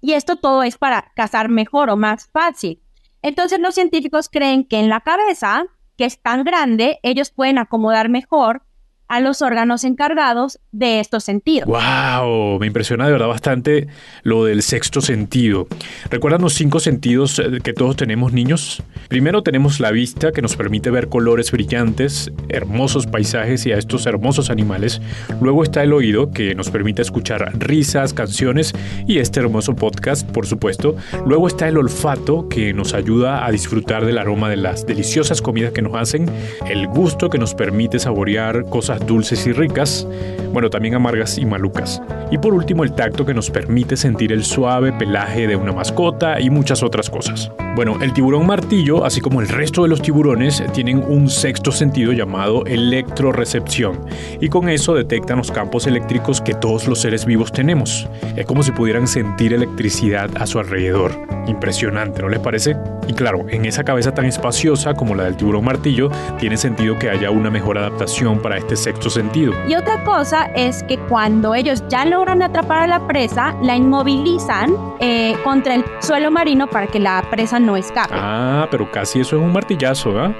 Y 0.00 0.14
esto 0.14 0.36
todo 0.36 0.62
es 0.62 0.78
para 0.78 1.12
cazar 1.14 1.50
mejor 1.50 1.90
o 1.90 1.96
más 1.96 2.28
fácil. 2.32 2.82
Entonces, 3.20 3.60
los 3.60 3.74
científicos 3.74 4.30
creen 4.30 4.64
que 4.64 4.80
en 4.80 4.88
la 4.88 5.00
cabeza, 5.00 5.64
que 5.96 6.06
es 6.06 6.20
tan 6.20 6.42
grande, 6.42 6.98
ellos 7.02 7.30
pueden 7.30 7.58
acomodar 7.58 8.08
mejor 8.08 8.62
a 9.08 9.20
los 9.20 9.42
órganos 9.42 9.84
encargados 9.84 10.58
de 10.72 11.00
estos 11.00 11.24
sentidos. 11.24 11.68
¡Wow! 11.68 12.58
Me 12.58 12.66
impresiona 12.66 13.06
de 13.06 13.12
verdad 13.12 13.28
bastante 13.28 13.88
lo 14.22 14.44
del 14.44 14.62
sexto 14.62 15.00
sentido. 15.00 15.66
¿Recuerdan 16.10 16.42
los 16.42 16.54
cinco 16.54 16.80
sentidos 16.80 17.38
eh, 17.38 17.60
que 17.62 17.72
todos 17.72 17.96
tenemos 17.96 18.32
niños? 18.32 18.82
Primero 19.08 19.42
tenemos 19.42 19.80
la 19.80 19.90
vista 19.90 20.32
que 20.32 20.42
nos 20.42 20.56
permite 20.56 20.90
ver 20.90 21.08
colores 21.08 21.50
brillantes, 21.50 22.32
hermosos 22.48 23.06
paisajes 23.06 23.66
y 23.66 23.72
a 23.72 23.78
estos 23.78 24.06
hermosos 24.06 24.50
animales. 24.50 25.00
Luego 25.40 25.62
está 25.62 25.82
el 25.82 25.92
oído 25.92 26.30
que 26.30 26.54
nos 26.54 26.70
permite 26.70 27.02
escuchar 27.02 27.52
risas, 27.58 28.14
canciones 28.14 28.72
y 29.06 29.18
este 29.18 29.40
hermoso 29.40 29.76
podcast, 29.76 30.28
por 30.30 30.46
supuesto. 30.46 30.96
Luego 31.26 31.46
está 31.46 31.68
el 31.68 31.76
olfato 31.76 32.48
que 32.48 32.72
nos 32.72 32.94
ayuda 32.94 33.46
a 33.46 33.50
disfrutar 33.50 34.04
del 34.06 34.18
aroma 34.18 34.48
de 34.48 34.56
las 34.56 34.86
deliciosas 34.86 35.42
comidas 35.42 35.72
que 35.72 35.82
nos 35.82 35.94
hacen. 35.94 36.30
El 36.66 36.86
gusto 36.88 37.30
que 37.30 37.38
nos 37.38 37.54
permite 37.54 37.98
saborear 37.98 38.64
cosas 38.64 38.93
dulces 38.98 39.46
y 39.46 39.52
ricas, 39.52 40.06
bueno, 40.52 40.70
también 40.70 40.94
amargas 40.94 41.38
y 41.38 41.46
malucas. 41.46 42.02
Y 42.30 42.38
por 42.38 42.54
último, 42.54 42.84
el 42.84 42.94
tacto 42.94 43.26
que 43.26 43.34
nos 43.34 43.50
permite 43.50 43.96
sentir 43.96 44.32
el 44.32 44.44
suave 44.44 44.92
pelaje 44.92 45.46
de 45.46 45.56
una 45.56 45.72
mascota 45.72 46.40
y 46.40 46.50
muchas 46.50 46.82
otras 46.82 47.10
cosas. 47.10 47.50
Bueno, 47.74 47.98
el 48.00 48.12
tiburón 48.12 48.46
martillo, 48.46 49.04
así 49.04 49.20
como 49.20 49.40
el 49.40 49.48
resto 49.48 49.82
de 49.82 49.88
los 49.88 50.00
tiburones, 50.00 50.62
tienen 50.72 51.02
un 51.08 51.28
sexto 51.28 51.72
sentido 51.72 52.12
llamado 52.12 52.64
electrorecepción, 52.66 53.98
y 54.40 54.48
con 54.48 54.68
eso 54.68 54.94
detectan 54.94 55.38
los 55.38 55.50
campos 55.50 55.88
eléctricos 55.88 56.40
que 56.40 56.54
todos 56.54 56.86
los 56.86 57.00
seres 57.00 57.24
vivos 57.24 57.50
tenemos. 57.50 58.08
Es 58.36 58.46
como 58.46 58.62
si 58.62 58.70
pudieran 58.70 59.08
sentir 59.08 59.52
electricidad 59.52 60.30
a 60.36 60.46
su 60.46 60.60
alrededor. 60.60 61.20
Impresionante, 61.48 62.22
¿no 62.22 62.28
les 62.28 62.38
parece? 62.38 62.76
Y 63.08 63.12
claro, 63.12 63.44
en 63.48 63.64
esa 63.64 63.82
cabeza 63.82 64.14
tan 64.14 64.26
espaciosa 64.26 64.94
como 64.94 65.16
la 65.16 65.24
del 65.24 65.36
tiburón 65.36 65.64
martillo, 65.64 66.10
tiene 66.38 66.56
sentido 66.56 66.96
que 66.96 67.10
haya 67.10 67.32
una 67.32 67.50
mejor 67.50 67.76
adaptación 67.76 68.40
para 68.40 68.56
este 68.56 68.76
sexto 68.76 69.10
sentido. 69.10 69.52
Y 69.68 69.74
otra 69.74 70.04
cosa 70.04 70.46
es 70.54 70.84
que 70.84 70.96
cuando 70.96 71.56
ellos 71.56 71.82
ya 71.88 72.04
logran 72.04 72.40
atrapar 72.40 72.84
a 72.84 72.86
la 72.86 73.06
presa, 73.06 73.56
la 73.62 73.76
inmovilizan 73.76 74.74
eh, 75.00 75.34
contra 75.42 75.74
el 75.74 75.84
suelo 76.00 76.30
marino 76.30 76.68
para 76.68 76.86
que 76.86 77.00
la 77.00 77.22
presa 77.30 77.58
escape. 77.76 78.14
Ah, 78.16 78.68
pero 78.70 78.90
casi 78.90 79.20
eso 79.20 79.36
es 79.36 79.42
un 79.42 79.52
martillazo, 79.52 80.18
¿ah? 80.18 80.34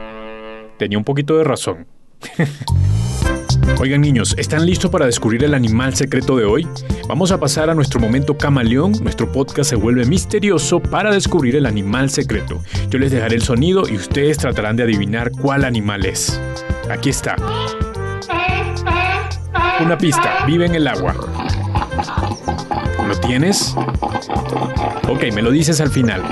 Tenía 0.79 0.99
un 0.99 1.05
poquito 1.05 1.37
de 1.39 1.45
razón. 1.45 1.87
Oigan 3.81 4.01
niños, 4.01 4.35
¿están 4.39 4.67
listos 4.67 4.91
para 4.91 5.07
descubrir 5.07 5.43
el 5.45 5.55
animal 5.55 5.95
secreto 5.95 6.37
de 6.37 6.45
hoy? 6.45 6.67
Vamos 7.09 7.33
a 7.33 7.41
pasar 7.41 7.71
a 7.71 7.75
nuestro 7.75 8.01
momento 8.01 8.37
camaleón. 8.37 8.93
Nuestro 9.03 9.31
podcast 9.31 9.71
se 9.71 9.77
vuelve 9.77 10.05
misterioso 10.05 10.81
para 10.81 11.11
descubrir 11.11 11.57
el 11.57 11.67
animal 11.67 12.11
secreto. 12.11 12.63
Yo 12.89 12.99
les 12.99 13.11
dejaré 13.11 13.37
el 13.37 13.43
sonido 13.43 13.89
y 13.89 13.97
ustedes 13.97 14.39
tratarán 14.39 14.77
de 14.77 14.85
adivinar 14.85 15.31
cuál 15.31 15.65
animal 15.65 16.07
es. 16.07 16.41
Aquí 16.91 17.11
está. 17.11 17.37
Una 19.81 19.99
pista, 19.99 20.45
vive 20.47 20.67
en 20.67 20.77
el 20.77 20.87
agua. 20.87 21.15
¿Lo 23.07 23.21
tienes? 23.21 23.75
Ok, 25.09 25.25
me 25.35 25.43
lo 25.43 25.51
dices 25.51 25.81
al 25.81 25.91
final. 25.91 26.23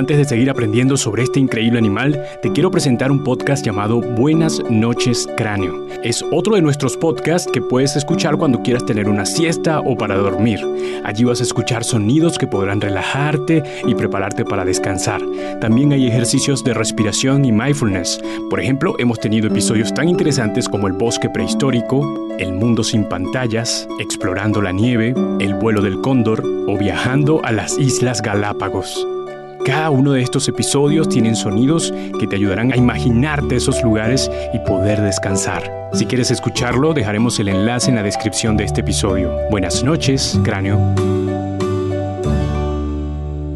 Antes 0.00 0.16
de 0.16 0.24
seguir 0.24 0.48
aprendiendo 0.48 0.96
sobre 0.96 1.24
este 1.24 1.40
increíble 1.40 1.78
animal, 1.78 2.18
te 2.40 2.50
quiero 2.52 2.70
presentar 2.70 3.12
un 3.12 3.22
podcast 3.22 3.62
llamado 3.62 4.00
Buenas 4.00 4.62
noches 4.70 5.28
Cráneo. 5.36 5.86
Es 6.02 6.24
otro 6.32 6.54
de 6.54 6.62
nuestros 6.62 6.96
podcasts 6.96 7.50
que 7.52 7.60
puedes 7.60 7.96
escuchar 7.96 8.38
cuando 8.38 8.62
quieras 8.62 8.86
tener 8.86 9.10
una 9.10 9.26
siesta 9.26 9.80
o 9.80 9.98
para 9.98 10.16
dormir. 10.16 10.58
Allí 11.04 11.24
vas 11.24 11.40
a 11.40 11.42
escuchar 11.42 11.84
sonidos 11.84 12.38
que 12.38 12.46
podrán 12.46 12.80
relajarte 12.80 13.62
y 13.86 13.94
prepararte 13.94 14.42
para 14.46 14.64
descansar. 14.64 15.20
También 15.60 15.92
hay 15.92 16.06
ejercicios 16.06 16.64
de 16.64 16.72
respiración 16.72 17.44
y 17.44 17.52
mindfulness. 17.52 18.22
Por 18.48 18.58
ejemplo, 18.58 18.94
hemos 18.98 19.20
tenido 19.20 19.48
episodios 19.48 19.92
tan 19.92 20.08
interesantes 20.08 20.66
como 20.66 20.86
el 20.86 20.94
bosque 20.94 21.28
prehistórico, 21.28 22.34
el 22.38 22.54
mundo 22.54 22.82
sin 22.84 23.04
pantallas, 23.04 23.86
explorando 23.98 24.62
la 24.62 24.72
nieve, 24.72 25.12
el 25.40 25.52
vuelo 25.56 25.82
del 25.82 26.00
cóndor 26.00 26.42
o 26.66 26.78
viajando 26.78 27.42
a 27.44 27.52
las 27.52 27.78
Islas 27.78 28.22
Galápagos. 28.22 29.06
Cada 29.64 29.90
uno 29.90 30.12
de 30.12 30.22
estos 30.22 30.48
episodios 30.48 31.08
tienen 31.08 31.36
sonidos 31.36 31.92
que 32.18 32.26
te 32.26 32.36
ayudarán 32.36 32.72
a 32.72 32.76
imaginarte 32.76 33.56
esos 33.56 33.82
lugares 33.82 34.30
y 34.54 34.58
poder 34.60 35.00
descansar. 35.02 35.90
Si 35.92 36.06
quieres 36.06 36.30
escucharlo, 36.30 36.94
dejaremos 36.94 37.38
el 37.40 37.48
enlace 37.48 37.90
en 37.90 37.96
la 37.96 38.02
descripción 38.02 38.56
de 38.56 38.64
este 38.64 38.80
episodio. 38.80 39.36
Buenas 39.50 39.84
noches, 39.84 40.40
cráneo. 40.42 40.78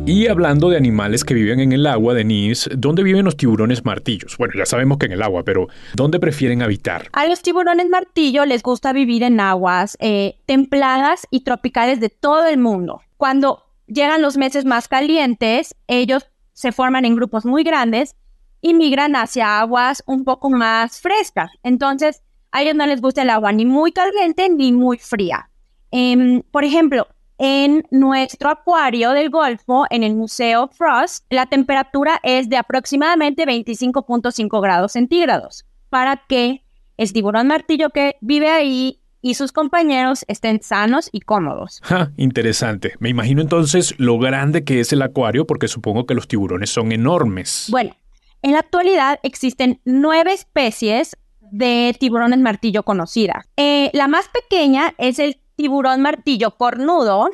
Y 0.06 0.26
hablando 0.26 0.68
de 0.68 0.76
animales 0.76 1.24
que 1.24 1.32
viven 1.32 1.60
en 1.60 1.72
el 1.72 1.86
agua, 1.86 2.12
Denise, 2.12 2.68
¿dónde 2.76 3.02
viven 3.02 3.24
los 3.24 3.38
tiburones 3.38 3.86
martillos? 3.86 4.36
Bueno, 4.36 4.52
ya 4.54 4.66
sabemos 4.66 4.98
que 4.98 5.06
en 5.06 5.12
el 5.12 5.22
agua, 5.22 5.42
pero 5.44 5.68
¿dónde 5.94 6.20
prefieren 6.20 6.60
habitar? 6.60 7.08
A 7.12 7.26
los 7.26 7.40
tiburones 7.40 7.88
martillo 7.88 8.44
les 8.44 8.62
gusta 8.62 8.92
vivir 8.92 9.22
en 9.22 9.40
aguas 9.40 9.96
eh, 10.00 10.36
templadas 10.44 11.26
y 11.30 11.40
tropicales 11.40 12.00
de 12.00 12.10
todo 12.10 12.46
el 12.46 12.58
mundo. 12.58 13.00
Cuando 13.16 13.63
llegan 13.86 14.22
los 14.22 14.36
meses 14.36 14.64
más 14.64 14.88
calientes, 14.88 15.74
ellos 15.86 16.26
se 16.52 16.72
forman 16.72 17.04
en 17.04 17.16
grupos 17.16 17.44
muy 17.44 17.64
grandes 17.64 18.16
y 18.60 18.74
migran 18.74 19.16
hacia 19.16 19.60
aguas 19.60 20.02
un 20.06 20.24
poco 20.24 20.50
más 20.50 21.00
frescas. 21.00 21.50
Entonces, 21.62 22.22
a 22.50 22.62
ellos 22.62 22.74
no 22.74 22.86
les 22.86 23.00
gusta 23.00 23.22
el 23.22 23.30
agua 23.30 23.52
ni 23.52 23.66
muy 23.66 23.92
caliente 23.92 24.48
ni 24.48 24.72
muy 24.72 24.98
fría. 24.98 25.50
Em, 25.90 26.42
por 26.50 26.64
ejemplo, 26.64 27.08
en 27.38 27.84
nuestro 27.90 28.48
acuario 28.48 29.10
del 29.10 29.28
Golfo, 29.28 29.86
en 29.90 30.04
el 30.04 30.14
Museo 30.14 30.68
Frost, 30.68 31.26
la 31.30 31.46
temperatura 31.46 32.20
es 32.22 32.48
de 32.48 32.56
aproximadamente 32.56 33.44
25.5 33.44 34.60
grados 34.60 34.92
centígrados 34.92 35.66
para 35.90 36.22
que 36.28 36.64
el 36.96 37.12
tiburón 37.12 37.48
martillo 37.48 37.90
que 37.90 38.16
vive 38.20 38.50
ahí 38.50 39.00
y 39.24 39.34
sus 39.34 39.52
compañeros 39.52 40.26
estén 40.28 40.62
sanos 40.62 41.08
y 41.10 41.20
cómodos. 41.20 41.80
interesante. 42.18 42.92
Me 42.98 43.08
imagino 43.08 43.40
entonces 43.40 43.94
lo 43.96 44.18
grande 44.18 44.64
que 44.64 44.80
es 44.80 44.92
el 44.92 45.00
acuario 45.00 45.46
porque 45.46 45.66
supongo 45.66 46.04
que 46.04 46.12
los 46.12 46.28
tiburones 46.28 46.68
son 46.68 46.92
enormes. 46.92 47.68
Bueno, 47.70 47.96
en 48.42 48.52
la 48.52 48.58
actualidad 48.58 49.20
existen 49.22 49.80
nueve 49.86 50.34
especies 50.34 51.16
de 51.40 51.96
tiburones 51.98 52.38
martillo 52.38 52.82
conocidas. 52.82 53.48
Eh, 53.56 53.88
la 53.94 54.08
más 54.08 54.28
pequeña 54.28 54.94
es 54.98 55.18
el 55.18 55.40
tiburón 55.56 56.02
martillo 56.02 56.58
cornudo, 56.58 57.30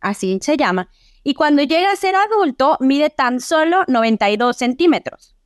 así 0.00 0.38
se 0.40 0.56
llama, 0.56 0.88
y 1.22 1.34
cuando 1.34 1.62
llega 1.62 1.92
a 1.92 1.96
ser 1.96 2.14
adulto 2.16 2.78
mide 2.80 3.10
tan 3.10 3.40
solo 3.40 3.84
92 3.86 4.56
centímetros. 4.56 5.36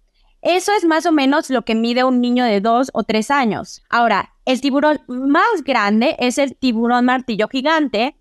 Eso 0.42 0.70
es 0.78 0.84
más 0.84 1.06
o 1.06 1.12
menos 1.12 1.50
lo 1.50 1.62
que 1.62 1.74
mide 1.74 2.04
un 2.04 2.20
niño 2.20 2.44
de 2.44 2.60
2 2.60 2.90
o 2.92 3.02
3 3.02 3.32
años. 3.32 3.82
Ahora, 3.90 4.35
el 4.46 4.60
tiburón 4.60 5.00
más 5.08 5.62
grande 5.64 6.16
es 6.18 6.38
el 6.38 6.56
tiburón 6.56 7.04
martillo 7.04 7.48
gigante, 7.48 8.16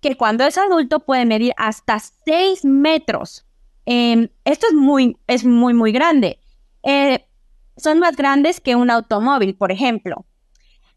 que 0.00 0.16
cuando 0.16 0.44
es 0.44 0.58
adulto 0.58 1.00
puede 1.00 1.24
medir 1.24 1.52
hasta 1.56 1.98
6 2.00 2.64
metros. 2.64 3.46
Em, 3.86 4.28
esto 4.44 4.66
es 4.66 4.74
muy, 4.74 5.16
es 5.28 5.44
muy, 5.44 5.72
muy 5.72 5.92
grande. 5.92 6.40
Eh, 6.82 7.24
son 7.76 8.00
más 8.00 8.16
grandes 8.16 8.60
que 8.60 8.74
un 8.74 8.90
automóvil, 8.90 9.54
por 9.54 9.70
ejemplo. 9.70 10.26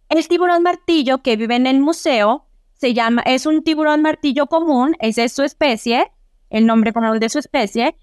El 0.10 0.27
tiburón 0.27 0.63
martillo 0.63 1.22
que 1.22 1.38
vive 1.38 1.55
en 1.55 1.67
el 1.67 1.79
museo 1.79 2.48
se 2.74 2.93
llama, 2.93 3.22
es 3.25 3.45
un 3.45 3.63
tiburón 3.63 4.01
martillo 4.01 4.48
común, 4.48 4.95
esa 5.00 5.24
es 5.24 5.34
su 5.34 5.43
especie, 5.43 6.12
el 6.50 6.65
nombre 6.65 6.91
común 6.91 7.19
de 7.19 7.29
su 7.29 7.39
especie, 7.39 7.95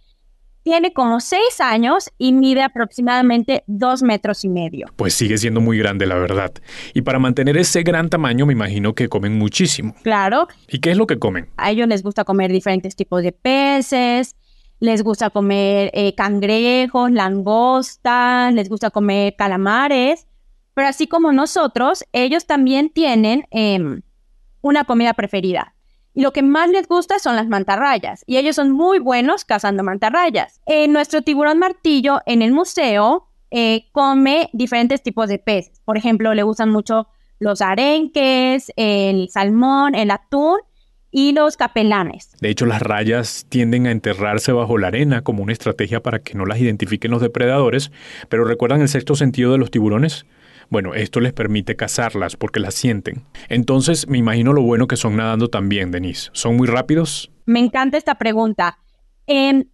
tiene 0.63 0.93
como 0.93 1.21
seis 1.21 1.61
años 1.61 2.11
y 2.19 2.33
mide 2.33 2.63
aproximadamente 2.63 3.65
dos 3.67 4.03
metros 4.03 4.45
y 4.45 4.49
medio. 4.49 4.87
Pues 4.97 5.15
sigue 5.15 5.39
siendo 5.39 5.61
muy 5.61 5.79
grande, 5.79 6.07
la 6.07 6.15
verdad. 6.15 6.53
Y 6.95 7.03
para 7.03 7.19
mantener 7.19 7.57
ese 7.57 7.83
gran 7.83 8.09
tamaño, 8.09 8.47
me 8.47 8.53
imagino 8.53 8.95
que 8.95 9.09
comen 9.09 9.39
muchísimo. 9.39 9.95
Claro. 10.03 10.49
¿Y 10.69 10.79
qué 10.79 10.93
es 10.93 10.97
lo 10.97 11.07
que 11.07 11.19
comen? 11.19 11.49
A 11.57 11.71
ellos 11.71 11.89
les 11.89 12.03
gusta 12.03 12.25
comer 12.25 12.53
diferentes 12.53 12.97
tipos 12.97 13.23
de 13.23 13.33
peces, 13.33 14.37
les 14.81 15.03
gusta 15.03 15.31
comer 15.31 15.91
eh, 15.95 16.15
cangrejos, 16.15 17.11
langostas, 17.11 18.53
les 18.53 18.69
gusta 18.69 18.91
comer 18.91 19.35
calamares. 19.37 20.27
Pero 20.75 20.89
así 20.89 21.07
como 21.07 21.33
nosotros, 21.33 22.05
ellos 22.13 22.47
también 22.47 22.91
tienen 22.91 23.47
em, 23.51 24.03
una 24.63 24.85
comida 24.85 25.13
preferida. 25.15 25.72
Y 26.15 26.23
lo 26.23 26.33
que 26.33 26.43
más 26.43 26.69
les 26.69 26.89
gusta 26.89 27.19
son 27.19 27.37
las 27.37 27.49
mantarrayas. 27.49 28.23
Y 28.27 28.37
ellos 28.37 28.57
son 28.57 28.71
muy 28.71 28.99
buenos 28.99 29.45
cazando 29.45 29.83
mantarrayas. 29.83 30.61
nuestro 30.89 31.23
tiburón 31.23 31.59
martillo 31.59 32.21
en 32.27 32.43
el 32.43 32.53
museo 32.53 33.29
eh, 33.55 33.91
come 33.93 34.49
diferentes 34.55 35.03
tipos 35.03 35.29
de 35.29 35.39
peces. 35.39 35.81
Por 35.85 35.99
ejemplo, 35.99 36.33
le 36.33 36.43
gustan 36.43 36.71
mucho 36.71 37.09
los 37.39 37.61
arenques, 37.61 38.73
el 38.77 39.29
salmón, 39.29 39.95
el 39.95 40.11
atún 40.11 40.59
y 41.11 41.33
los 41.33 41.59
capelanes. 41.59 42.33
De 42.41 42.49
hecho, 42.49 42.65
las 42.65 42.81
rayas 42.81 43.45
tienden 43.51 43.87
a 43.87 43.91
enterrarse 43.91 44.53
bajo 44.53 44.79
la 44.79 44.87
arena 44.87 45.21
como 45.21 45.43
una 45.43 45.53
estrategia 45.53 46.01
para 46.01 46.21
que 46.21 46.33
no 46.35 46.47
las 46.47 46.61
identifiquen 46.61 47.11
los 47.11 47.21
depredadores, 47.21 47.93
pero 48.31 48.45
¿recuerdan 48.45 48.81
el 48.81 48.89
sexto 48.89 49.17
sentido 49.17 49.53
de 49.53 49.59
los 49.59 49.71
tiburones? 49.71 50.25
Bueno, 50.73 50.95
esto 50.95 51.21
les 51.21 51.35
permite 51.35 51.77
cazarlas 51.77 52.35
porque 52.35 52.59
las 52.59 52.73
sienten. 52.73 53.27
Entonces, 53.51 54.09
me 54.09 54.17
imagino 54.17 54.55
lo 54.55 54.63
bueno 54.63 54.87
que 54.87 54.97
son 54.97 55.17
nadando 55.17 55.49
también, 55.49 55.91
Denise. 55.91 56.31
¿Son 56.33 56.57
muy 56.57 56.67
rápidos? 56.67 57.31
Me 57.45 57.61
encanta 57.61 57.99
esta 57.99 58.15
pregunta. 58.15 58.79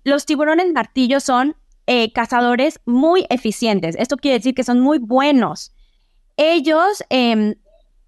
los 0.02 0.26
tiburones 0.26 0.72
martillos 0.72 1.22
son 1.22 1.54
eh, 1.86 2.12
cazadores 2.12 2.80
muy 2.84 3.26
eficientes. 3.30 3.94
Esto 3.96 4.16
quiere 4.16 4.38
decir 4.38 4.56
que 4.56 4.64
son 4.64 4.80
muy 4.80 4.98
buenos. 4.98 5.72
Ellos 6.36 7.04
em, 7.10 7.54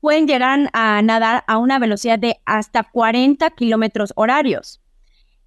pueden 0.01 0.27
llegar 0.27 0.69
a 0.73 1.01
nadar 1.01 1.45
a 1.47 1.59
una 1.59 1.79
velocidad 1.79 2.19
de 2.19 2.41
hasta 2.45 2.83
40 2.83 3.51
kilómetros 3.51 4.13
horarios. 4.17 4.81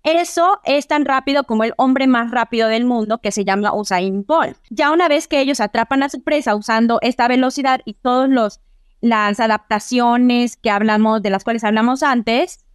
Eso 0.03 0.59
es 0.65 0.87
tan 0.87 1.05
rápido 1.05 1.45
como 1.45 1.63
el 1.63 1.73
hombre 1.77 2.07
más 2.07 2.29
rápido 2.29 2.67
del 2.67 2.83
mundo 2.83 3.19
que 3.19 3.31
se 3.31 3.45
llama 3.45 3.73
Usain 3.73 4.25
Bolt. 4.25 4.57
Ya 4.69 4.91
una 4.91 5.07
vez 5.07 5.29
que 5.29 5.39
ellos 5.39 5.61
atrapan 5.61 6.03
a 6.03 6.09
su 6.09 6.21
presa 6.21 6.55
usando 6.55 6.99
esta 7.01 7.27
velocidad 7.29 7.79
y 7.85 7.93
todas 7.93 8.59
las 8.99 9.39
adaptaciones 9.39 10.57
que 10.57 10.69
hablamos, 10.69 11.21
de 11.21 11.29
las 11.29 11.45
cuales 11.45 11.63
hablamos 11.63 12.03
antes, 12.03 12.65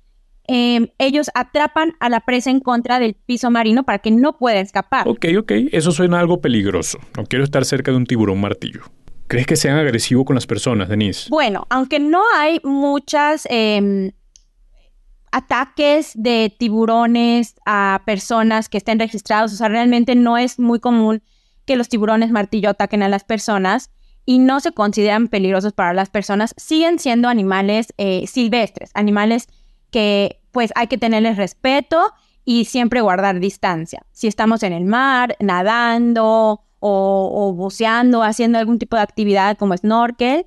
em, 0.46 0.88
ellos 0.96 1.30
atrapan 1.34 1.92
a 2.00 2.08
la 2.08 2.20
presa 2.20 2.48
en 2.48 2.60
contra 2.60 2.98
del 2.98 3.14
piso 3.14 3.50
marino 3.50 3.84
para 3.84 3.98
que 3.98 4.10
no 4.10 4.38
pueda 4.38 4.60
escapar. 4.60 5.06
Ok, 5.06 5.26
ok, 5.38 5.52
eso 5.72 5.92
suena 5.92 6.20
algo 6.20 6.40
peligroso. 6.40 6.98
No 7.14 7.24
quiero 7.24 7.44
estar 7.44 7.66
cerca 7.66 7.90
de 7.90 7.98
un 7.98 8.06
tiburón 8.06 8.40
martillo. 8.40 8.84
¿Crees 9.26 9.46
que 9.46 9.56
sean 9.56 9.76
agresivos 9.76 10.24
con 10.24 10.34
las 10.34 10.46
personas, 10.46 10.88
Denise? 10.88 11.28
Bueno, 11.28 11.66
aunque 11.68 12.00
no 12.00 12.22
hay 12.34 12.62
muchas 12.64 13.46
em, 13.50 14.12
ataques 15.32 16.12
de 16.14 16.54
tiburones 16.58 17.54
a 17.66 18.02
personas 18.06 18.68
que 18.68 18.78
estén 18.78 18.98
registrados, 18.98 19.52
o 19.52 19.56
sea, 19.56 19.68
realmente 19.68 20.14
no 20.14 20.38
es 20.38 20.58
muy 20.58 20.80
común 20.80 21.22
que 21.64 21.76
los 21.76 21.88
tiburones 21.88 22.30
martillo 22.30 22.70
ataquen 22.70 23.02
a 23.02 23.08
las 23.08 23.24
personas 23.24 23.90
y 24.24 24.38
no 24.38 24.60
se 24.60 24.72
consideran 24.72 25.28
peligrosos 25.28 25.72
para 25.72 25.94
las 25.94 26.10
personas, 26.10 26.54
siguen 26.56 26.98
siendo 26.98 27.28
animales 27.28 27.94
eh, 27.96 28.26
silvestres, 28.26 28.90
animales 28.94 29.48
que 29.90 30.40
pues 30.52 30.70
hay 30.74 30.86
que 30.86 30.98
tenerles 30.98 31.36
respeto 31.36 32.12
y 32.44 32.64
siempre 32.64 33.00
guardar 33.00 33.40
distancia. 33.40 34.06
Si 34.12 34.26
estamos 34.26 34.62
en 34.62 34.72
el 34.72 34.84
mar, 34.84 35.36
nadando 35.40 36.62
o, 36.80 37.52
buceando, 37.54 38.22
haciendo 38.22 38.58
algún 38.58 38.78
tipo 38.78 38.96
de 38.96 39.02
actividad 39.02 39.56
como 39.58 39.76
snorkel, 39.76 40.46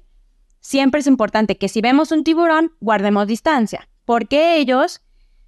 siempre 0.60 1.02
es 1.02 1.08
importante 1.08 1.58
que 1.58 1.68
si 1.68 1.82
vemos 1.82 2.12
un 2.12 2.24
tiburón, 2.24 2.72
guardemos 2.80 3.28
distancia, 3.28 3.88
porque 4.12 4.58
ellos, 4.58 5.00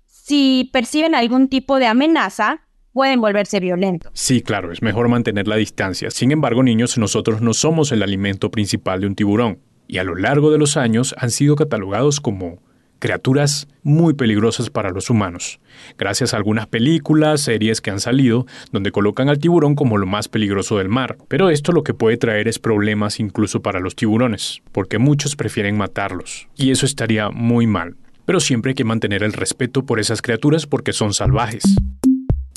si 0.06 0.70
perciben 0.72 1.16
algún 1.16 1.50
tipo 1.50 1.80
de 1.80 1.86
amenaza, 1.86 2.62
pueden 2.94 3.20
volverse 3.20 3.60
violentos. 3.60 4.10
Sí, 4.16 4.42
claro, 4.42 4.72
es 4.72 4.82
mejor 4.82 5.10
mantener 5.10 5.50
la 5.50 5.58
distancia. 5.58 6.10
Sin 6.12 6.32
embargo, 6.32 6.64
niños, 6.64 6.98
nosotros 6.98 7.42
no 7.42 7.54
somos 7.54 7.92
el 7.92 8.02
alimento 8.02 8.52
principal 8.52 9.02
de 9.02 9.08
un 9.08 9.16
tiburón, 9.16 9.60
y 9.86 9.98
a 9.98 10.06
lo 10.06 10.16
largo 10.16 10.50
de 10.50 10.60
los 10.60 10.78
años 10.78 11.14
han 11.18 11.32
sido 11.32 11.58
catalogados 11.58 12.22
como 12.22 12.64
criaturas 13.00 13.68
muy 13.82 14.14
peligrosas 14.14 14.70
para 14.70 14.92
los 14.92 15.10
humanos, 15.10 15.60
gracias 15.98 16.34
a 16.34 16.38
algunas 16.38 16.68
películas, 16.68 17.42
series 17.42 17.82
que 17.82 17.92
han 17.92 18.00
salido, 18.00 18.46
donde 18.72 18.94
colocan 18.94 19.28
al 19.28 19.40
tiburón 19.40 19.76
como 19.76 19.98
lo 19.98 20.06
más 20.06 20.30
peligroso 20.30 20.78
del 20.78 20.88
mar. 20.88 21.18
Pero 21.28 21.50
esto 21.50 21.74
lo 21.74 21.84
que 21.84 21.94
puede 21.94 22.16
traer 22.16 22.48
es 22.48 22.60
problemas 22.60 23.20
incluso 23.20 23.62
para 23.62 23.82
los 23.82 23.98
tiburones, 23.98 24.62
porque 24.72 25.00
muchos 25.00 25.36
prefieren 25.36 25.76
matarlos, 25.76 26.48
y 26.56 26.72
eso 26.72 26.86
estaría 26.86 27.30
muy 27.30 27.68
mal. 27.68 27.98
Pero 28.26 28.40
siempre 28.40 28.72
hay 28.72 28.76
que 28.76 28.84
mantener 28.84 29.24
el 29.24 29.34
respeto 29.34 29.86
por 29.86 30.00
esas 30.00 30.22
criaturas 30.22 30.66
porque 30.66 30.94
son 30.94 31.14
salvajes. 31.14 31.64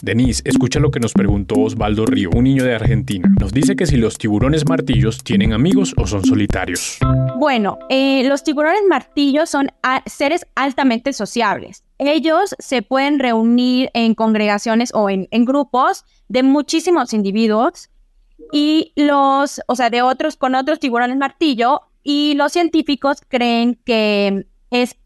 Denise, 0.03 0.43
escucha 0.45 0.79
lo 0.79 0.91
que 0.91 1.01
nos 1.01 1.15
preguntó 1.15 1.57
Osvaldo 1.59 2.05
Río, 2.05 2.31
un 2.35 2.45
niño 2.45 2.63
de 2.65 2.75
Argentina. 2.75 3.29
Nos 3.41 3.53
dice 3.53 3.77
que 3.77 3.87
si 3.87 3.97
los 3.97 4.19
tiburones 4.19 4.69
martillos 4.69 5.25
tienen 5.25 5.55
amigos 5.55 5.95
o 5.97 6.07
son 6.07 6.25
solitarios. 6.25 6.99
Bueno, 7.39 7.79
eh, 7.89 8.23
los 8.29 8.45
tiburones 8.45 8.83
martillos 8.89 9.49
son 9.49 9.69
seres 10.05 10.47
altamente 10.55 11.13
sociables. 11.15 11.83
Ellos 11.99 12.55
se 12.59 12.83
pueden 12.83 13.19
reunir 13.19 13.91
en 13.95 14.15
congregaciones 14.15 14.91
o 14.95 15.09
en, 15.09 15.27
grupos 15.47 16.05
de 16.29 16.43
muchísimos 16.43 17.15
individuos 17.15 17.89
y 18.53 18.93
los, 18.97 19.63
o 19.67 19.77
sea, 19.77 19.89
de 19.89 20.03
otros 20.03 20.37
con 20.37 20.55
otros 20.55 20.79
tiburones 20.79 21.17
martillo 21.17 21.81
y 22.03 22.35
los 22.35 22.53
científicos 22.53 23.23
creen 23.29 23.79
que 23.85 24.47
es 24.71 24.97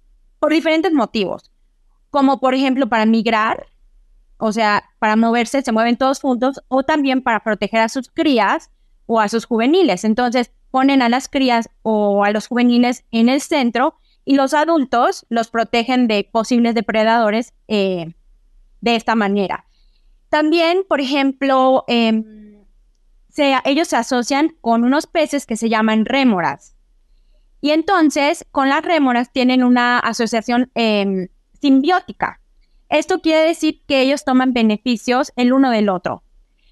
por 0.40 0.52
diferentes 0.52 0.92
motivos, 0.92 1.52
como 2.10 2.40
por 2.40 2.54
ejemplo 2.54 2.88
para 2.88 3.06
migrar, 3.06 3.66
o 4.38 4.52
sea, 4.52 4.84
para 4.98 5.14
moverse 5.16 5.62
se 5.62 5.70
mueven 5.70 5.96
todos 5.96 6.20
juntos 6.20 6.60
o 6.68 6.82
también 6.82 7.22
para 7.22 7.44
proteger 7.44 7.80
a 7.80 7.88
sus 7.88 8.10
crías 8.10 8.70
o 9.06 9.20
a 9.20 9.28
sus 9.28 9.44
juveniles. 9.44 10.02
Entonces 10.02 10.50
ponen 10.70 11.02
a 11.02 11.08
las 11.08 11.28
crías 11.28 11.68
o 11.82 12.24
a 12.24 12.30
los 12.30 12.48
juveniles 12.48 13.04
en 13.10 13.28
el 13.28 13.40
centro 13.40 13.94
y 14.24 14.34
los 14.34 14.54
adultos 14.54 15.26
los 15.28 15.50
protegen 15.50 16.08
de 16.08 16.28
posibles 16.30 16.74
depredadores 16.74 17.52
eh, 17.68 18.14
de 18.80 18.96
esta 18.96 19.14
manera. 19.14 19.66
También, 20.30 20.84
por 20.88 21.00
ejemplo, 21.00 21.84
em, 21.88 22.64
ellos 23.64 23.88
se 23.88 23.96
asocian 23.96 24.56
con 24.60 24.84
unos 24.84 25.06
peces 25.06 25.46
que 25.46 25.56
se 25.56 25.68
llaman 25.68 26.04
rémoras. 26.04 26.76
Y 27.60 27.70
entonces, 27.70 28.46
con 28.50 28.68
las 28.68 28.82
rémoras 28.82 29.32
tienen 29.32 29.62
una 29.62 29.98
asociación 29.98 30.70
em, 30.74 31.28
simbiótica. 31.60 32.40
Esto 32.88 33.20
quiere 33.20 33.46
decir 33.46 33.82
que 33.86 34.00
ellos 34.00 34.24
toman 34.24 34.52
beneficios 34.52 35.32
el 35.36 35.52
uno 35.52 35.70
del 35.70 35.88
otro. 35.88 36.22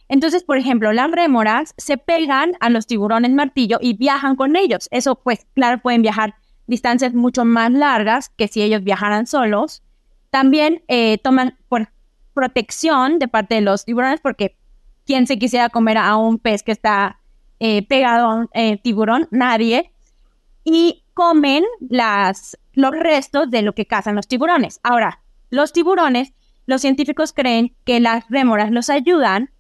Entonces, 0.09 0.43
por 0.43 0.57
ejemplo, 0.57 0.93
las 0.93 1.11
rémoras 1.11 1.75
se 1.77 1.99
pegan 1.99 2.53
a 2.61 2.71
los 2.71 2.87
tiburones 2.87 3.33
martillo 3.33 3.79
y 3.81 3.95
viajan 3.95 4.37
con 4.37 4.57
ellos. 4.57 4.89
Eso, 4.91 5.17
pues, 5.17 5.47
claro, 5.55 5.81
pueden 5.81 6.03
viajar 6.03 6.35
distancias 6.67 7.15
mucho 7.15 7.45
más 7.45 7.71
largas 7.71 8.31
que 8.31 8.49
si 8.49 8.63
ellos 8.63 8.83
viajaran 8.83 9.27
solos. 9.27 9.83
También 10.31 10.83
eh, 10.89 11.19
toman 11.19 11.59
por 11.69 11.89
protección 12.35 13.19
de 13.19 13.29
parte 13.29 13.57
de 13.57 13.61
los 13.61 13.85
tiburones, 13.85 14.21
porque 14.21 14.57
¿quién 15.05 15.27
se 15.27 15.39
quisiera 15.39 15.69
comer 15.69 15.99
a 15.99 16.17
un 16.17 16.39
pez 16.39 16.63
que 16.63 16.73
está 16.73 17.21
eh, 17.61 17.87
pegado 17.87 18.27
a 18.27 18.35
un 18.35 18.49
eh, 18.55 18.79
tiburón? 18.83 19.29
Nadie. 19.31 19.93
Comen 21.19 21.65
las, 21.81 22.57
los 22.75 22.93
restos 22.93 23.51
de 23.51 23.63
lo 23.63 23.75
que 23.75 23.87
cazan 23.87 24.15
los 24.15 24.29
tiburones. 24.29 24.79
Ahora, 24.85 25.19
los 25.51 25.73
tiburones, 25.73 26.33
los 26.65 26.81
científicos 26.81 27.33
creen 27.33 27.75
que 27.85 27.99
las 27.99 28.25
rémoras 28.31 28.71
los 28.71 28.89
ayudan 28.89 29.51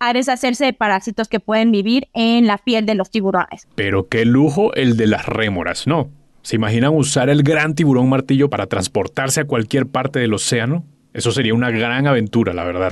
a 0.00 0.12
deshacerse 0.12 0.64
de 0.64 0.72
parásitos 0.72 1.28
que 1.28 1.38
pueden 1.38 1.70
vivir 1.70 2.08
en 2.14 2.48
la 2.48 2.58
piel 2.58 2.84
de 2.84 2.96
los 2.96 3.12
tiburones. 3.12 3.68
Pero 3.76 4.08
qué 4.08 4.24
lujo 4.24 4.74
el 4.74 4.96
de 4.96 5.06
las 5.06 5.24
rémoras, 5.26 5.86
¿no? 5.86 6.10
¿Se 6.42 6.56
imaginan 6.56 6.96
usar 6.96 7.28
el 7.28 7.44
gran 7.44 7.76
tiburón 7.76 8.08
martillo 8.08 8.50
para 8.50 8.66
transportarse 8.66 9.42
a 9.42 9.44
cualquier 9.44 9.86
parte 9.86 10.18
del 10.18 10.34
océano? 10.34 10.84
Eso 11.12 11.30
sería 11.30 11.54
una 11.54 11.70
gran 11.70 12.08
aventura, 12.08 12.52
la 12.52 12.64
verdad. 12.64 12.90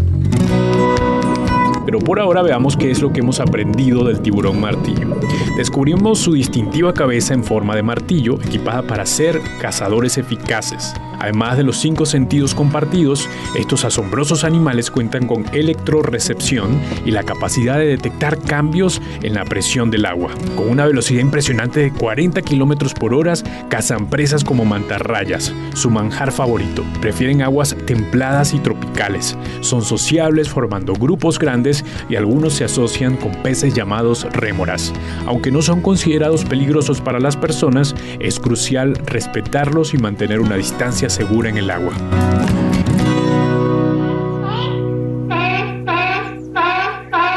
Pero 1.85 1.99
por 1.99 2.21
ahora 2.21 2.43
veamos 2.43 2.77
qué 2.77 2.91
es 2.91 3.01
lo 3.01 3.13
que 3.13 3.21
hemos 3.21 3.41
aprendido 3.41 4.05
del 4.05 4.21
tiburón 4.21 4.61
martillo. 4.61 5.17
Descubrimos 5.57 6.19
su 6.19 6.33
distintiva 6.33 6.95
cabeza 6.95 7.35
en 7.35 7.45
forma 7.45 7.75
de 7.75 7.83
martillo, 7.83 8.35
equipada 8.43 8.83
para 8.83 9.07
ser 9.07 9.41
cazadores 9.61 10.19
eficaces. 10.19 10.95
Además 11.19 11.57
de 11.57 11.63
los 11.63 11.79
cinco 11.79 12.05
sentidos 12.05 12.53
compartidos, 12.53 13.29
estos 13.57 13.85
asombrosos 13.85 14.43
animales 14.43 14.91
cuentan 14.91 15.29
con 15.29 15.45
electrorecepción 15.53 16.81
y 17.07 17.13
la 17.13 17.23
capacidad 17.23 17.79
de 17.79 17.87
detectar 17.87 18.41
cambios 18.41 19.01
en 19.23 19.35
la 19.35 19.45
presión 19.45 19.91
del 19.91 20.07
agua. 20.07 20.33
Con 20.57 20.69
una 20.69 20.85
velocidad 20.85 21.21
impresionante 21.21 21.79
de 21.79 21.93
40 21.93 22.43
km 22.43 22.93
por 22.95 23.15
hora, 23.15 23.35
cazan 23.69 24.11
presas 24.11 24.43
como 24.43 24.65
mantarrayas, 24.65 25.55
su 25.75 25.91
manjar 25.91 26.33
favorito. 26.33 26.85
Prefieren 27.01 27.43
aguas 27.43 27.77
templadas 27.87 28.53
y 28.53 28.59
tropicales. 28.59 29.39
Son 29.61 29.83
sociables 29.83 30.49
formando 30.49 30.93
grupos 30.95 31.39
grandes 31.39 31.72
y 32.09 32.17
algunos 32.17 32.55
se 32.55 32.65
asocian 32.65 33.17
con 33.17 33.33
peces 33.43 33.75
llamados 33.75 34.27
rémoras. 34.33 34.93
Aunque 35.27 35.51
no 35.51 35.63
son 35.63 35.81
considerados 35.81 36.45
peligrosos 36.45 37.01
para 37.01 37.21
las 37.21 37.37
personas, 37.37 37.95
es 38.21 38.39
crucial 38.39 38.95
respetarlos 39.07 39.95
y 39.95 39.99
mantener 39.99 40.41
una 40.41 40.57
distancia 40.57 41.09
segura 41.09 41.49
en 41.49 41.59
el 41.59 41.71
agua. 41.71 41.93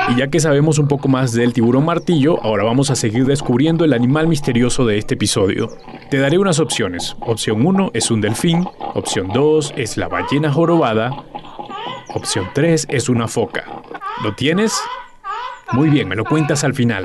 Y 0.07 0.19
ya 0.19 0.27
que 0.27 0.39
sabemos 0.39 0.77
un 0.77 0.87
poco 0.87 1.07
más 1.07 1.33
del 1.33 1.51
tiburón 1.51 1.85
martillo, 1.85 2.39
ahora 2.43 2.63
vamos 2.63 2.91
a 2.91 2.95
seguir 2.95 3.25
descubriendo 3.25 3.83
el 3.85 3.93
animal 3.93 4.27
misterioso 4.27 4.85
de 4.85 4.99
este 4.99 5.15
episodio. 5.15 5.69
Te 6.11 6.19
daré 6.19 6.37
unas 6.37 6.59
opciones. 6.59 7.15
Opción 7.21 7.65
1 7.65 7.91
es 7.93 8.11
un 8.11 8.21
delfín, 8.21 8.67
opción 8.93 9.29
2 9.33 9.73
es 9.75 9.97
la 9.97 10.07
ballena 10.07 10.51
jorobada, 10.51 11.11
opción 12.13 12.45
3 12.53 12.85
es 12.89 13.09
una 13.09 13.27
foca. 13.27 13.65
¿Lo 14.23 14.33
tienes? 14.35 14.73
Muy 15.71 15.89
bien, 15.89 16.07
me 16.07 16.15
lo 16.15 16.23
cuentas 16.23 16.63
al 16.63 16.73
final. 16.73 17.03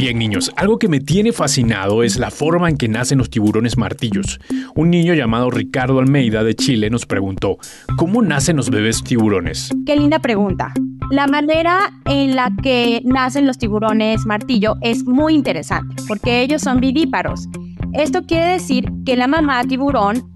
Bien, 0.00 0.18
niños, 0.18 0.50
algo 0.56 0.78
que 0.78 0.88
me 0.88 1.00
tiene 1.00 1.30
fascinado 1.30 2.02
es 2.02 2.16
la 2.16 2.30
forma 2.30 2.70
en 2.70 2.78
que 2.78 2.88
nacen 2.88 3.18
los 3.18 3.28
tiburones 3.28 3.76
martillos. 3.76 4.40
Un 4.74 4.88
niño 4.88 5.12
llamado 5.12 5.50
Ricardo 5.50 5.98
Almeida 5.98 6.42
de 6.42 6.54
Chile 6.54 6.88
nos 6.88 7.04
preguntó, 7.04 7.58
¿cómo 7.98 8.22
nacen 8.22 8.56
los 8.56 8.70
bebés 8.70 9.04
tiburones? 9.04 9.68
Qué 9.84 9.96
linda 9.96 10.18
pregunta. 10.18 10.72
La 11.10 11.26
manera 11.26 11.92
en 12.06 12.34
la 12.34 12.50
que 12.62 13.02
nacen 13.04 13.46
los 13.46 13.58
tiburones 13.58 14.24
martillo 14.24 14.76
es 14.80 15.04
muy 15.04 15.34
interesante, 15.34 15.96
porque 16.08 16.40
ellos 16.40 16.62
son 16.62 16.80
vivíparos. 16.80 17.48
Esto 17.92 18.22
quiere 18.22 18.52
decir 18.52 18.90
que 19.04 19.16
la 19.16 19.26
mamá 19.26 19.62
tiburón 19.64 20.29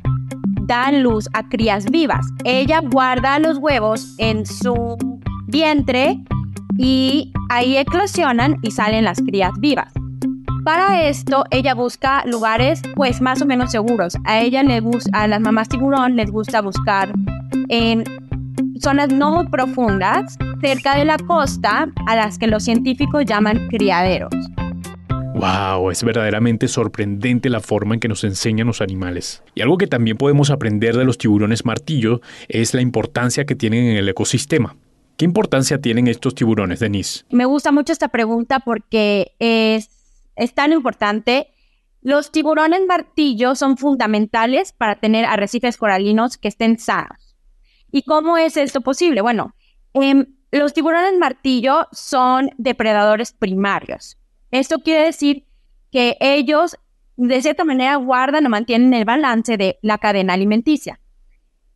da 0.66 0.90
luz 0.92 1.29
a 1.33 1.48
crías 1.48 1.87
vivas. 1.90 2.27
Ella 2.44 2.81
guarda 2.81 3.38
los 3.38 3.59
huevos 3.59 4.14
en 4.18 4.46
su 4.46 4.96
vientre 5.46 6.22
y 6.79 7.33
ahí 7.50 7.77
eclosionan 7.77 8.57
y 8.62 8.70
salen 8.70 9.05
las 9.05 9.20
crías 9.20 9.53
vivas. 9.59 9.92
Para 10.64 11.03
esto, 11.03 11.44
ella 11.50 11.74
busca 11.74 12.24
lugares 12.24 12.81
pues 12.94 13.20
más 13.20 13.42
o 13.42 13.46
menos 13.46 13.70
seguros. 13.70 14.16
A 14.24 14.40
ella 14.40 14.62
le 14.62 14.81
gusta, 14.81 15.11
a 15.22 15.29
las 15.29 15.40
mamás 15.40 15.68
tiburón 15.68 16.16
les 16.16 16.31
gusta 16.31 16.62
buscar 16.62 17.12
en 17.68 18.05
zonas 18.81 19.12
no 19.12 19.31
muy 19.33 19.46
profundas, 19.48 20.37
cerca 20.61 20.96
de 20.96 21.05
la 21.05 21.18
costa, 21.18 21.88
a 22.07 22.16
las 22.16 22.38
que 22.38 22.46
los 22.46 22.64
científicos 22.64 23.24
llaman 23.27 23.68
criaderos. 23.68 24.33
Wow, 25.45 25.91
es 25.91 26.03
verdaderamente 26.03 26.69
sorprendente 26.69 27.51
la 27.51 27.61
forma 27.61 27.93
en 27.93 28.01
que 28.01 28.09
nos 28.09 28.25
enseñan 28.25 28.67
los 28.67 28.81
animales. 28.81 29.43
Y 29.55 29.61
algo 29.61 29.77
que 29.77 29.87
también 29.87 30.17
podemos 30.17 30.49
aprender 30.49 30.97
de 30.97 31.05
los 31.05 31.19
tiburones 31.19 31.67
martillo 31.67 32.23
es 32.49 32.73
la 32.73 32.81
importancia 32.81 33.45
que 33.45 33.55
tienen 33.55 33.85
en 33.85 33.97
el 33.99 34.09
ecosistema. 34.09 34.75
¿Qué 35.19 35.27
importancia 35.27 35.83
tienen 35.83 36.09
estos 36.09 36.35
tiburones, 36.35 36.81
Denise? 36.81 37.25
Me 37.31 37.45
gusta 37.45 37.73
mucho 37.73 37.93
esta 37.93 38.09
pregunta 38.09 38.61
porque 38.61 39.33
es, 39.39 39.91
tan 40.55 40.73
importante. 40.73 41.49
Los 42.01 42.33
tiburones 42.33 42.81
martillo 42.89 43.55
son 43.55 43.77
fundamentales 43.77 44.73
para 44.73 44.99
tener 44.99 45.27
arrecifes 45.27 45.77
coralinos 45.77 46.39
que 46.39 46.49
estén 46.49 46.79
sanos. 46.79 47.37
¿Y 47.93 48.05
cómo 48.05 48.39
es 48.39 48.57
esto 48.57 48.81
posible? 48.81 49.21
Bueno, 49.21 49.55
em, 49.93 50.25
los 50.53 50.73
tiburones 50.73 51.19
martillo 51.19 51.87
son 51.93 52.51
depredadores 52.57 53.33
primarios. 53.33 54.17
Esto 54.55 54.79
quiere 54.79 55.07
decir 55.07 55.49
que 55.90 56.17
ellos, 56.21 56.77
de 57.17 57.43
cierta 57.43 57.64
manera, 57.64 57.97
guardan 57.97 58.47
o 58.47 58.49
mantienen 58.49 58.95
el 58.95 59.05
balance 59.05 59.57
de 59.57 59.81
la 59.83 59.99
cadena 59.99 60.35
alimenticia. 60.35 61.01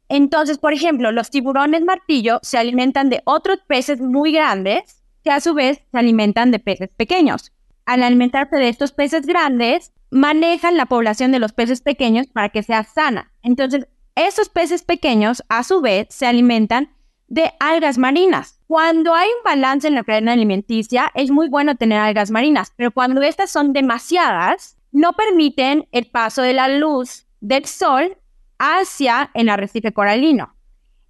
Entonces, 0.09 0.59
por 0.59 0.73
ejemplo, 0.73 1.11
los 1.11 1.29
tiburones 1.29 1.83
martillo 1.83 2.38
se 2.45 2.57
alimentan 2.57 3.11
de 3.11 3.21
otros 3.25 3.59
peces 3.67 4.01
muy 4.01 4.31
grandes 4.31 5.03
que 5.25 5.33
a 5.33 5.41
su 5.41 5.55
vez 5.55 5.83
se 5.91 5.99
alimentan 5.99 6.53
de 6.53 6.61
peces 6.61 6.91
pequeños. 6.97 7.51
Al 7.85 8.05
alimentarse 8.05 8.55
de 8.55 8.69
estos 8.69 8.93
peces 8.93 9.27
grandes, 9.27 9.93
manejan 10.12 10.77
la 10.77 10.87
población 10.87 11.33
de 11.33 11.41
los 11.41 11.53
peces 11.53 11.81
pequeños 11.81 12.29
para 12.29 12.51
que 12.51 12.62
sea 12.62 12.85
sana. 12.85 13.33
Entonces, 13.43 13.88
esos 14.14 14.51
peces 14.51 14.85
pequeños 14.85 15.43
a 15.49 15.64
su 15.64 15.81
vez 15.81 16.07
se 16.11 16.27
alimentan 16.27 16.91
de 17.29 17.53
algas 17.61 17.99
marinas. 17.99 18.59
Cuando 18.67 19.14
hay 19.14 19.29
un 19.29 19.45
balance 19.45 19.87
en 19.87 19.95
la 19.95 20.05
cadena 20.05 20.33
alimenticia, 20.33 21.11
es 21.14 21.31
muy 21.31 21.49
bueno 21.49 21.77
tener 21.77 21.99
algas 21.99 22.31
marinas, 22.31 22.73
pero 22.77 22.91
cuando 22.91 23.23
estas 23.23 23.51
son 23.51 23.73
demasiadas, 23.73 24.77
no 24.91 25.12
permiten 25.12 25.87
el 25.93 26.07
paso 26.07 26.43
de 26.43 26.55
la 26.55 26.69
luz 26.69 27.27
del 27.41 27.67
sol 27.67 28.17
hacia 28.59 29.31
el 29.35 29.49
arrecife 29.49 29.93
coralino. 29.93 30.55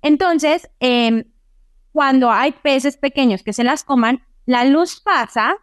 Entonces, 0.03 0.69
em, 0.81 1.25
cuando 1.93 2.31
hay 2.31 2.53
peces 2.53 2.97
pequeños 2.97 3.43
que 3.43 3.53
se 3.53 3.65
las 3.65 3.85
coman, 3.85 4.23
la 4.45 4.65
luz 4.65 5.01
pasa 5.01 5.57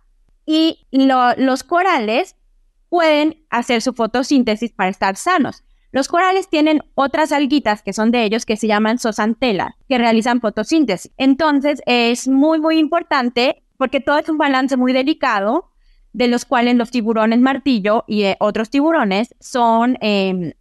y 0.45 0.87
los 0.91 1.63
corales 1.63 2.35
pueden 2.89 3.45
hacer 3.49 3.81
su 3.81 3.93
fotosíntesis 3.93 4.71
para 4.71 4.89
estar 4.89 5.15
sanos. 5.17 5.64
Los 5.95 6.09
corales 6.09 6.49
tienen 6.49 6.81
otras 6.95 7.31
alguitas 7.31 7.81
que 7.81 7.93
son 7.93 8.11
de 8.11 8.25
ellos 8.25 8.45
que 8.45 8.57
se 8.57 8.67
llaman 8.67 8.99
zooxantelas, 8.99 9.75
que 9.87 9.97
realizan 9.97 10.41
fotosíntesis. 10.41 11.09
Entonces, 11.15 11.81
es 11.85 12.27
muy, 12.27 12.59
muy 12.59 12.79
importante 12.79 13.63
porque 13.77 14.01
todo 14.01 14.17
es 14.17 14.27
un 14.27 14.37
balance 14.37 14.75
muy 14.75 14.91
delicado, 14.91 15.71
de 16.11 16.27
los 16.27 16.43
cuales 16.43 16.75
los 16.75 16.91
tiburones 16.91 17.39
martillo 17.39 18.03
y 18.07 18.23
eh, 18.23 18.35
otros 18.41 18.69
tiburones 18.69 19.35
son 19.39 19.97
em, 20.01 20.51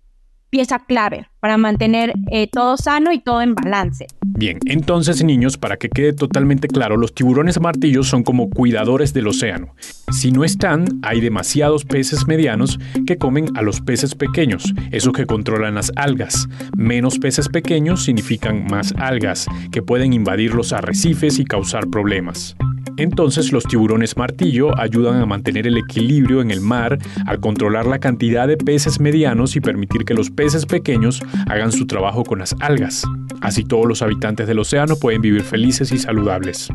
pieza 0.55 0.79
clave 0.79 1.27
para 1.41 1.59
mantener 1.59 2.13
eh, 2.31 2.47
todo 2.47 2.77
sano 2.77 3.11
y 3.11 3.19
todo 3.19 3.43
en 3.43 3.57
balance. 3.57 4.07
Bien, 4.23 4.61
entonces 4.67 5.25
niños, 5.25 5.59
para 5.59 5.79
que 5.79 5.89
quede 5.89 6.13
totalmente 6.13 6.69
claro, 6.69 6.97
los 6.97 7.13
tiburones 7.13 7.61
martillos 7.61 8.07
son 8.07 8.23
como 8.23 8.49
cuidadores 8.51 9.13
del 9.13 9.27
océano. 9.27 9.75
Si 10.13 10.31
no 10.31 10.45
están, 10.45 11.01
hay 11.03 11.21
demasiados 11.21 11.85
peces 11.85 12.29
medianos 12.29 12.79
que 13.05 13.19
comen 13.19 13.49
a 13.57 13.63
los 13.63 13.81
peces 13.81 14.15
pequeños, 14.15 14.73
esos 14.93 15.13
que 15.13 15.27
controlan 15.27 15.75
las 15.75 15.91
algas. 15.97 16.49
Menos 16.77 17.19
peces 17.19 17.49
pequeños 17.49 18.05
significan 18.05 18.67
más 18.67 18.95
algas, 18.97 19.47
que 19.73 19.83
pueden 19.83 20.13
invadir 20.13 20.55
los 20.55 20.73
arrecifes 20.73 21.41
y 21.41 21.45
causar 21.45 21.89
problemas. 21.89 22.55
Entonces 22.97 23.53
los 23.53 23.65
tiburones 23.65 24.17
martillo 24.17 24.79
ayudan 24.79 25.21
a 25.21 25.27
mantener 25.27 25.67
el 25.67 25.79
equilibrio 25.79 26.41
en 26.41 26.51
el 26.51 26.61
mar 26.61 26.99
al 27.27 27.41
controlar 27.41 27.87
la 27.87 27.99
cantidad 27.99 28.47
de 28.47 28.57
peces 28.57 29.01
medianos 29.01 29.57
y 29.57 29.61
permitir 29.61 30.05
que 30.05 30.15
los 30.15 30.31
peces 30.31 30.67
pequeños 30.67 31.21
hagan 31.49 31.73
su 31.73 31.87
trabajo 31.87 32.23
con 32.25 32.39
las 32.39 32.55
algas. 32.61 33.05
Así 33.41 33.65
todos 33.65 33.87
los 33.87 34.03
habitantes 34.03 34.47
del 34.47 34.61
océano 34.61 34.97
pueden 34.97 35.23
vivir 35.23 35.43
felices 35.43 35.91
y 35.93 35.99
saludables. 35.99 36.71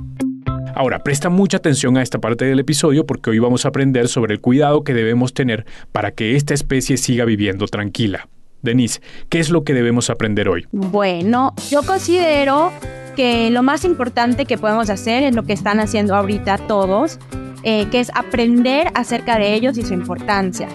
Ahora, 0.76 1.00
presta 1.00 1.30
mucha 1.30 1.58
atención 1.58 1.98
a 1.98 2.02
esta 2.02 2.20
parte 2.20 2.46
del 2.46 2.60
episodio 2.60 3.06
porque 3.06 3.30
hoy 3.30 3.40
vamos 3.40 3.66
a 3.66 3.70
aprender 3.70 4.08
sobre 4.08 4.34
el 4.34 4.42
cuidado 4.42 4.84
que 4.84 4.94
debemos 4.94 5.34
tener 5.34 5.66
para 5.92 6.12
que 6.12 6.36
esta 6.36 6.54
especie 6.54 6.98
siga 6.98 7.26
viviendo 7.26 7.66
tranquila. 7.68 8.28
Denise, 8.62 9.02
¿qué 9.30 9.40
es 9.40 9.50
lo 9.50 9.64
que 9.64 9.74
debemos 9.74 10.10
aprender 10.10 10.50
hoy? 10.50 10.68
Bueno, 10.72 11.54
yo 11.70 11.82
considero 11.84 12.72
que 13.20 13.50
lo 13.50 13.64
más 13.64 13.84
importante 13.84 14.46
que 14.46 14.58
podemos 14.58 14.90
hacer 14.90 15.24
es 15.24 15.36
lo 15.36 15.44
que 15.44 15.52
están 15.52 15.82
haciendo 15.82 16.16
ahorita 16.16 16.58
todos, 16.58 17.20
eh, 17.64 17.86
que 17.92 18.00
es 18.00 18.10
aprender 18.16 18.88
acerca 18.94 19.38
de 19.38 19.56
ellos 19.56 19.78
y 19.78 19.82
su 19.82 19.94
importancia. 19.94 20.70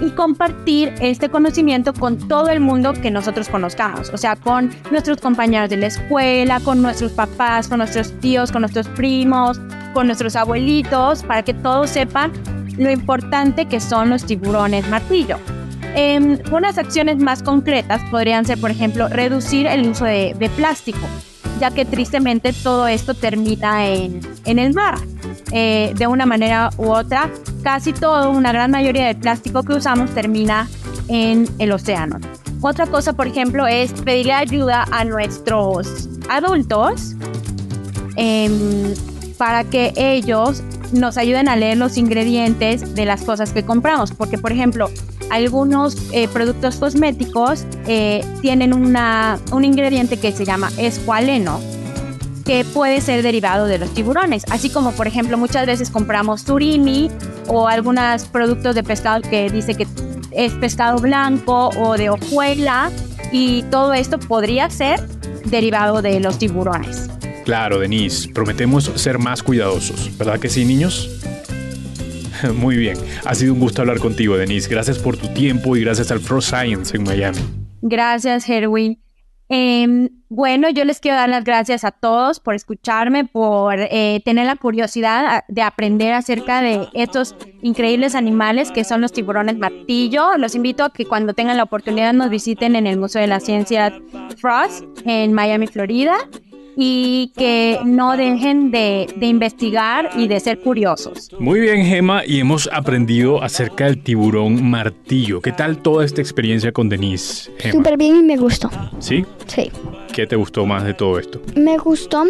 Y 0.00 0.08
compartir 0.12 0.94
este 1.02 1.28
conocimiento 1.28 1.92
con 1.92 2.16
todo 2.26 2.48
el 2.48 2.60
mundo 2.60 2.94
que 2.94 3.10
nosotros 3.10 3.50
conozcamos, 3.50 4.08
o 4.14 4.16
sea, 4.16 4.34
con 4.34 4.70
nuestros 4.90 5.20
compañeros 5.20 5.68
de 5.68 5.76
la 5.76 5.88
escuela, 5.88 6.58
con 6.60 6.80
nuestros 6.80 7.12
papás, 7.12 7.68
con 7.68 7.76
nuestros 7.80 8.18
tíos, 8.18 8.50
con 8.50 8.62
nuestros 8.62 8.88
primos, 8.88 9.60
con 9.92 10.06
nuestros 10.06 10.36
abuelitos, 10.36 11.22
para 11.22 11.42
que 11.42 11.52
todos 11.52 11.90
sepan 11.90 12.32
lo 12.78 12.90
importante 12.90 13.66
que 13.66 13.78
son 13.78 14.08
los 14.08 14.24
tiburones 14.24 14.88
martillo. 14.88 15.36
Eh, 15.94 16.38
unas 16.50 16.78
acciones 16.78 17.18
más 17.18 17.42
concretas 17.42 18.00
podrían 18.10 18.46
ser, 18.46 18.58
por 18.58 18.70
ejemplo, 18.70 19.06
reducir 19.08 19.66
el 19.66 19.86
uso 19.86 20.06
de, 20.06 20.34
de 20.38 20.48
plástico 20.48 21.06
ya 21.60 21.70
que 21.70 21.84
tristemente 21.84 22.52
todo 22.52 22.86
esto 22.86 23.14
termina 23.14 23.86
en, 23.86 24.20
en 24.44 24.58
el 24.58 24.74
mar. 24.74 24.98
Eh, 25.52 25.92
de 25.96 26.06
una 26.06 26.26
manera 26.26 26.70
u 26.78 26.90
otra, 26.90 27.30
casi 27.62 27.92
todo, 27.92 28.30
una 28.30 28.50
gran 28.52 28.70
mayoría 28.70 29.06
del 29.06 29.16
plástico 29.16 29.62
que 29.62 29.74
usamos 29.74 30.10
termina 30.10 30.68
en 31.08 31.48
el 31.58 31.70
océano. 31.70 32.18
Otra 32.60 32.86
cosa, 32.86 33.12
por 33.12 33.26
ejemplo, 33.26 33.66
es 33.66 33.92
pedirle 33.92 34.32
ayuda 34.32 34.84
a 34.90 35.04
nuestros 35.04 36.08
adultos 36.28 37.14
em, 38.16 38.94
para 39.36 39.64
que 39.64 39.92
ellos 39.96 40.62
nos 40.92 41.18
ayuden 41.18 41.48
a 41.48 41.56
leer 41.56 41.76
los 41.76 41.98
ingredientes 41.98 42.94
de 42.94 43.04
las 43.04 43.22
cosas 43.22 43.52
que 43.52 43.64
compramos. 43.64 44.12
Porque, 44.12 44.38
por 44.38 44.50
ejemplo, 44.50 44.88
algunos 45.30 45.96
eh, 46.12 46.28
productos 46.28 46.76
cosméticos 46.76 47.64
eh, 47.86 48.24
tienen 48.40 48.72
una, 48.72 49.38
un 49.52 49.64
ingrediente 49.64 50.18
que 50.18 50.32
se 50.32 50.44
llama 50.44 50.70
escualeno, 50.78 51.60
que 52.44 52.64
puede 52.64 53.00
ser 53.00 53.22
derivado 53.22 53.66
de 53.66 53.78
los 53.78 53.92
tiburones. 53.94 54.44
Así 54.50 54.70
como, 54.70 54.92
por 54.92 55.06
ejemplo, 55.06 55.38
muchas 55.38 55.66
veces 55.66 55.90
compramos 55.90 56.42
surimi 56.42 57.10
o 57.48 57.68
algunos 57.68 58.24
productos 58.24 58.74
de 58.74 58.82
pescado 58.82 59.22
que 59.22 59.50
dice 59.50 59.74
que 59.74 59.86
es 60.30 60.52
pescado 60.54 60.98
blanco 60.98 61.70
o 61.78 61.96
de 61.96 62.10
hojuela 62.10 62.90
y 63.32 63.62
todo 63.64 63.94
esto 63.94 64.18
podría 64.18 64.68
ser 64.70 65.00
derivado 65.46 66.02
de 66.02 66.20
los 66.20 66.38
tiburones. 66.38 67.08
Claro, 67.44 67.78
Denise, 67.78 68.28
prometemos 68.28 68.90
ser 68.94 69.18
más 69.18 69.42
cuidadosos, 69.42 70.16
¿verdad 70.16 70.38
que 70.40 70.48
sí, 70.48 70.64
niños? 70.64 71.23
Muy 72.54 72.76
bien, 72.76 72.96
ha 73.24 73.34
sido 73.34 73.54
un 73.54 73.60
gusto 73.60 73.82
hablar 73.82 73.98
contigo, 73.98 74.36
Denise. 74.36 74.68
Gracias 74.68 74.98
por 74.98 75.16
tu 75.16 75.28
tiempo 75.28 75.76
y 75.76 75.82
gracias 75.82 76.10
al 76.10 76.20
Frost 76.20 76.48
Science 76.50 76.96
en 76.96 77.04
Miami. 77.04 77.38
Gracias, 77.82 78.48
Herwin. 78.48 78.98
Em, 79.50 80.08
bueno, 80.30 80.70
yo 80.70 80.84
les 80.84 81.00
quiero 81.00 81.18
dar 81.18 81.28
las 81.28 81.44
gracias 81.44 81.84
a 81.84 81.90
todos 81.90 82.40
por 82.40 82.54
escucharme, 82.54 83.26
por 83.26 83.76
eh, 83.78 84.22
tener 84.24 84.46
la 84.46 84.56
curiosidad 84.56 85.44
de 85.48 85.62
aprender 85.62 86.14
acerca 86.14 86.62
de 86.62 86.88
estos 86.94 87.36
increíbles 87.60 88.14
animales 88.14 88.70
que 88.70 88.84
son 88.84 89.02
los 89.02 89.12
tiburones 89.12 89.58
martillo. 89.58 90.36
Los 90.38 90.54
invito 90.54 90.84
a 90.84 90.92
que 90.92 91.04
cuando 91.04 91.34
tengan 91.34 91.58
la 91.58 91.62
oportunidad 91.62 92.14
nos 92.14 92.30
visiten 92.30 92.74
en 92.74 92.86
el 92.86 92.98
Museo 92.98 93.20
de 93.20 93.28
la 93.28 93.38
Ciencia 93.38 93.92
Frost 94.40 94.84
en 95.04 95.34
Miami, 95.34 95.66
Florida 95.66 96.16
y 96.76 97.32
que 97.36 97.78
no 97.84 98.16
dejen 98.16 98.70
de, 98.70 99.06
investigar 99.20 100.10
y 100.16 100.28
de 100.28 100.40
ser 100.40 100.60
curiosos. 100.60 101.30
Muy 101.38 101.60
bien, 101.60 101.84
Gema, 101.84 102.24
y 102.26 102.40
hemos 102.40 102.68
aprendido 102.72 103.42
acerca 103.42 103.86
del 103.86 104.02
tiburón 104.02 104.68
martillo. 104.68 105.40
¿Qué 105.40 105.52
tal 105.52 105.78
toda 105.78 106.04
esta 106.04 106.20
experiencia 106.20 106.72
con 106.72 106.88
Denise? 106.88 107.50
Súper 107.70 107.96
bien 107.96 108.16
y 108.16 108.22
me 108.22 108.36
gustó. 108.36 108.70
¿Sí? 108.98 109.24
Sí. 109.46 109.70
¿Qué 110.12 110.26
te 110.26 110.36
gustó 110.36 110.66
más 110.66 110.84
de 110.84 110.94
todo 110.94 111.18
esto? 111.18 111.40
Me 111.56 111.76
gustó 111.78 112.24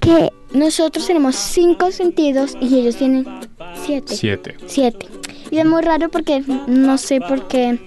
que 0.00 0.30
nosotros 0.52 1.06
tenemos 1.06 1.36
cinco 1.36 1.90
sentidos 1.90 2.56
y 2.60 2.78
ellos 2.78 2.96
tienen 2.96 3.26
siete. 3.74 4.14
Siete. 4.14 4.56
Siete. 4.66 5.06
Y 5.50 5.58
es 5.58 5.66
muy 5.66 5.82
raro 5.82 6.08
porque 6.08 6.42
no 6.66 6.98
sé 6.98 7.20
por 7.20 7.46
qué 7.48 7.78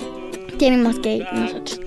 tienen 0.58 0.84
más 0.84 1.00
que 1.00 1.26
nosotros. 1.34 1.80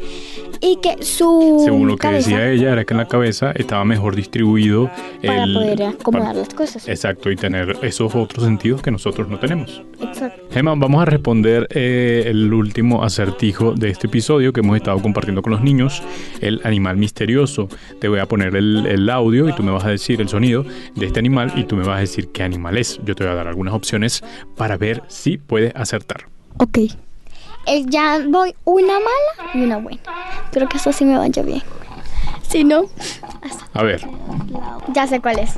Y 0.64 0.76
que 0.80 1.02
su 1.04 1.60
Según 1.64 1.88
lo 1.88 1.94
que 1.96 2.02
cabeza 2.02 2.30
decía 2.30 2.48
ella, 2.50 2.72
era 2.72 2.84
que 2.84 2.94
en 2.94 2.98
la 2.98 3.08
cabeza 3.08 3.50
estaba 3.50 3.84
mejor 3.84 4.14
distribuido 4.14 4.88
para 5.26 5.42
el- 5.42 5.54
poder 5.54 5.82
acomodar 5.82 6.28
para- 6.28 6.38
las 6.38 6.54
cosas. 6.54 6.88
Exacto, 6.88 7.32
y 7.32 7.36
tener 7.36 7.76
esos 7.82 8.14
otros 8.14 8.44
sentidos 8.44 8.80
que 8.80 8.92
nosotros 8.92 9.28
no 9.28 9.40
tenemos. 9.40 9.82
Exacto. 10.00 10.40
Gemma, 10.52 10.74
vamos 10.76 11.02
a 11.02 11.04
responder 11.04 11.66
eh, 11.70 12.22
el 12.26 12.54
último 12.54 13.02
acertijo 13.02 13.72
de 13.74 13.90
este 13.90 14.06
episodio 14.06 14.52
que 14.52 14.60
hemos 14.60 14.76
estado 14.76 15.02
compartiendo 15.02 15.42
con 15.42 15.50
los 15.50 15.62
niños, 15.62 16.00
el 16.40 16.60
animal 16.62 16.96
misterioso. 16.96 17.68
Te 18.00 18.06
voy 18.06 18.20
a 18.20 18.26
poner 18.26 18.54
el, 18.54 18.86
el 18.86 19.10
audio 19.10 19.48
y 19.48 19.52
tú 19.54 19.64
me 19.64 19.72
vas 19.72 19.84
a 19.84 19.88
decir 19.90 20.20
el 20.20 20.28
sonido 20.28 20.64
de 20.94 21.06
este 21.06 21.18
animal 21.18 21.52
y 21.56 21.64
tú 21.64 21.74
me 21.74 21.82
vas 21.84 21.96
a 21.96 22.00
decir 22.00 22.28
qué 22.32 22.44
animal 22.44 22.78
es. 22.78 23.00
Yo 23.04 23.16
te 23.16 23.24
voy 23.24 23.32
a 23.32 23.34
dar 23.34 23.48
algunas 23.48 23.74
opciones 23.74 24.22
para 24.56 24.76
ver 24.76 25.02
si 25.08 25.38
puedes 25.38 25.74
acertar. 25.74 26.26
Ok. 26.58 26.78
Eh, 27.66 27.84
ya 27.88 28.20
voy 28.28 28.54
una 28.64 28.94
mala 28.94 29.54
y 29.54 29.62
una 29.64 29.78
buena. 29.78 30.00
Creo 30.50 30.68
que 30.68 30.76
eso 30.78 30.92
sí 30.92 31.04
me 31.04 31.16
vaya 31.16 31.42
bien. 31.42 31.62
Si 32.48 32.64
no, 32.64 32.84
A 33.74 33.82
ver, 33.82 34.06
ya 34.92 35.06
sé 35.06 35.20
cuál 35.20 35.38
es. 35.38 35.56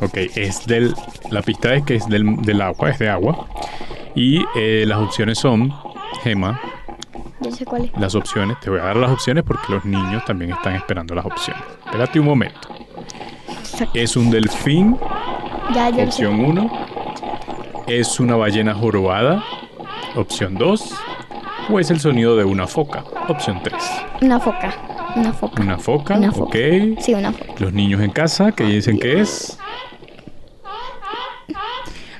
ok, 0.00 0.16
es 0.36 0.66
del. 0.66 0.94
La 1.30 1.42
pista 1.42 1.74
es 1.74 1.82
que 1.84 1.96
es 1.96 2.08
del, 2.08 2.36
del 2.42 2.60
agua, 2.62 2.90
es 2.90 2.98
de 2.98 3.08
agua. 3.08 3.46
Y 4.14 4.44
eh, 4.56 4.84
las 4.86 4.98
opciones 4.98 5.38
son, 5.38 5.72
Gemma, 6.22 6.60
Ya 7.40 7.50
sé 7.50 7.64
cuál 7.64 7.84
es. 7.86 7.92
las 7.96 8.14
opciones, 8.14 8.58
te 8.60 8.70
voy 8.70 8.80
a 8.80 8.84
dar 8.84 8.96
las 8.96 9.10
opciones 9.10 9.42
porque 9.44 9.72
los 9.72 9.84
niños 9.84 10.24
también 10.24 10.52
están 10.52 10.74
esperando 10.74 11.14
las 11.14 11.24
opciones. 11.24 11.62
Espérate 11.86 12.20
un 12.20 12.26
momento. 12.26 12.68
Exacto. 13.48 13.98
Es 13.98 14.16
un 14.16 14.30
delfín, 14.30 14.96
Ya, 15.74 15.90
ya 15.90 16.04
lo 16.04 16.12
sé. 16.12 16.26
opción 16.26 16.44
1. 16.44 16.70
Es 17.86 18.20
una 18.20 18.36
ballena 18.36 18.74
jorobada, 18.74 19.42
opción 20.16 20.54
2. 20.54 20.94
O 21.70 21.78
es 21.78 21.90
el 21.90 22.00
sonido 22.00 22.36
de 22.36 22.44
una 22.44 22.66
foca, 22.66 23.04
opción 23.28 23.60
3. 23.62 23.74
Una 24.22 24.40
foca. 24.40 24.74
Una 25.16 25.32
foca. 25.32 25.62
Una 25.62 25.78
foca, 25.78 26.14
Una 26.16 26.32
foca. 26.32 26.44
ok. 26.58 27.00
Sí, 27.00 27.14
una 27.14 27.32
foca. 27.32 27.52
Los 27.58 27.72
niños 27.72 28.00
en 28.00 28.10
casa, 28.10 28.52
que 28.52 28.64
dicen 28.64 28.98
que 28.98 29.20
es? 29.20 29.58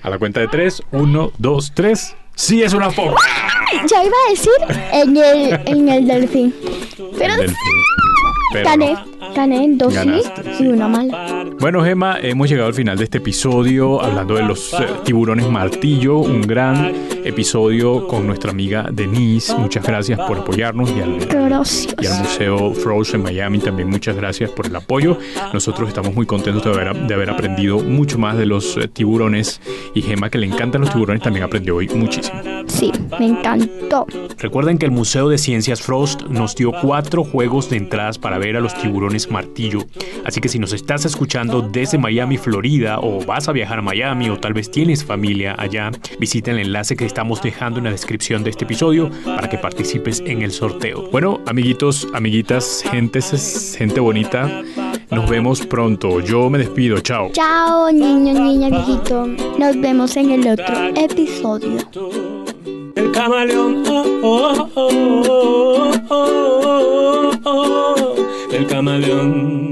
A 0.03 0.09
la 0.11 0.19
cuenta 0.19 0.41
de 0.41 0.49
3, 0.49 0.83
1, 0.93 1.33
2, 1.39 1.73
3. 1.75 2.17
¡Sí 2.35 2.63
es 2.63 2.73
una 2.73 2.91
foca! 2.91 3.17
Ya 3.89 4.03
iba 4.03 4.15
a 4.27 4.31
decir 4.31 4.53
en 4.93 5.17
el, 5.17 5.61
en 5.67 5.89
el 5.89 6.07
delfín. 6.07 6.55
Pero 7.19 7.35
El 7.35 7.41
delfín. 7.41 7.57
Pero 8.53 8.65
gané. 8.71 8.93
no. 8.95 9.10
Gané 9.35 9.67
dos 9.73 9.95
Ganaste, 9.95 10.43
sí 10.43 10.51
sí. 10.59 10.65
y 10.65 10.69
una 10.69 10.89
mala. 10.89 11.45
Bueno, 11.61 11.83
Gemma, 11.83 12.19
hemos 12.21 12.49
llegado 12.49 12.69
al 12.69 12.75
final 12.75 12.97
de 12.97 13.05
este 13.05 13.19
episodio 13.19 14.03
hablando 14.03 14.35
de 14.35 14.43
los 14.43 14.73
eh, 14.75 14.87
tiburones 15.05 15.49
martillo, 15.49 16.19
un 16.19 16.43
gran 16.43 16.93
episodio 17.25 18.07
con 18.09 18.27
nuestra 18.27 18.51
amiga 18.51 18.89
Denise. 18.91 19.55
Muchas 19.57 19.85
gracias 19.85 20.19
por 20.21 20.39
apoyarnos 20.39 20.91
y 20.91 21.01
al, 21.01 21.19
Gracias. 21.27 21.95
y 22.01 22.07
al 22.07 22.21
Museo 22.21 22.73
Froze 22.73 23.17
en 23.17 23.23
Miami 23.23 23.59
también 23.59 23.91
muchas 23.91 24.17
gracias 24.17 24.51
por 24.51 24.67
el 24.67 24.77
apoyo. 24.77 25.19
Nosotros 25.53 25.89
estamos 25.89 26.15
muy 26.15 26.25
contentos 26.27 26.65
de 26.65 26.71
haber, 26.71 27.07
de 27.07 27.15
haber 27.15 27.31
aprendido 27.31 27.79
mucho 27.79 28.19
más 28.19 28.39
de 28.39 28.47
los 28.47 28.77
eh, 28.77 28.89
tiburones 28.89 29.61
y 29.95 30.03
Gemma, 30.03 30.31
que 30.31 30.39
le 30.39 30.47
encantan 30.47 30.81
los 30.81 30.91
tiburones, 30.91 31.23
también 31.23 31.45
aprendió 31.45 31.77
hoy 31.77 31.89
muchísimo. 31.89 32.41
Sí, 32.67 32.91
me 33.19 33.27
encantó. 33.27 34.07
Recuerden 34.39 34.79
que 34.79 34.87
el 34.87 34.93
Museo 34.93 35.29
de 35.29 35.37
Ciencias 35.37 35.83
Frost 35.83 36.23
nos 36.23 36.57
dio 36.57 36.73
cuatro 36.81 37.25
juegos 37.25 37.69
de 37.69 37.77
entradas 37.77 38.19
para 38.19 38.39
ver 38.39 38.57
a 38.57 38.61
los 38.61 38.75
tiburones 38.75 39.20
martillo. 39.29 39.81
Así 40.25 40.41
que 40.41 40.49
si 40.49 40.59
nos 40.59 40.73
estás 40.73 41.05
escuchando 41.05 41.63
desde 41.63 41.99
Miami, 41.99 42.39
Florida, 42.39 43.01
o 43.01 43.25
vas 43.25 43.49
a 43.49 43.53
viajar 43.53 43.81
a 43.81 43.83
Miami, 43.83 44.31
o 44.31 44.39
tal 44.39 44.53
vez 44.53 44.71
tienes 44.71 45.05
familia 45.05 45.57
allá, 45.59 45.91
visita 46.19 46.53
el 46.53 46.61
enlace 46.61 46.97
que 46.97 47.07
estamos 47.07 47.43
dejando 47.43 47.79
en 47.79 47.85
la 47.85 47.91
descripción 47.91 48.45
de 48.45 48.51
este 48.51 48.65
episodio 48.65 49.11
para 49.25 49.49
que 49.49 49.59
participes 49.59 50.21
en 50.25 50.43
el 50.43 50.53
sorteo. 50.53 51.11
Bueno, 51.11 51.41
amiguitos, 51.47 52.07
amiguitas, 52.15 52.85
gente, 52.91 53.21
gente 53.21 54.01
bonita, 54.01 54.63
nos 55.11 55.29
vemos 55.29 55.67
pronto. 55.67 56.21
Yo 56.21 56.49
me 56.49 56.59
despido, 56.59 57.01
chao. 57.01 57.31
Chao, 57.33 57.91
niño, 57.91 58.33
niña, 58.35 58.69
viejito. 58.69 59.27
Nos 59.59 59.81
vemos 59.81 60.17
en 60.17 60.31
el 60.31 60.49
otro 60.49 60.77
episodio. 60.95 61.79
El 62.95 63.13
camaleón, 63.13 63.83
oh, 63.89 64.05
oh, 64.23 64.71
oh, 64.75 65.23
oh, 65.29 65.93
oh. 66.11 66.60
Naran 68.91 69.70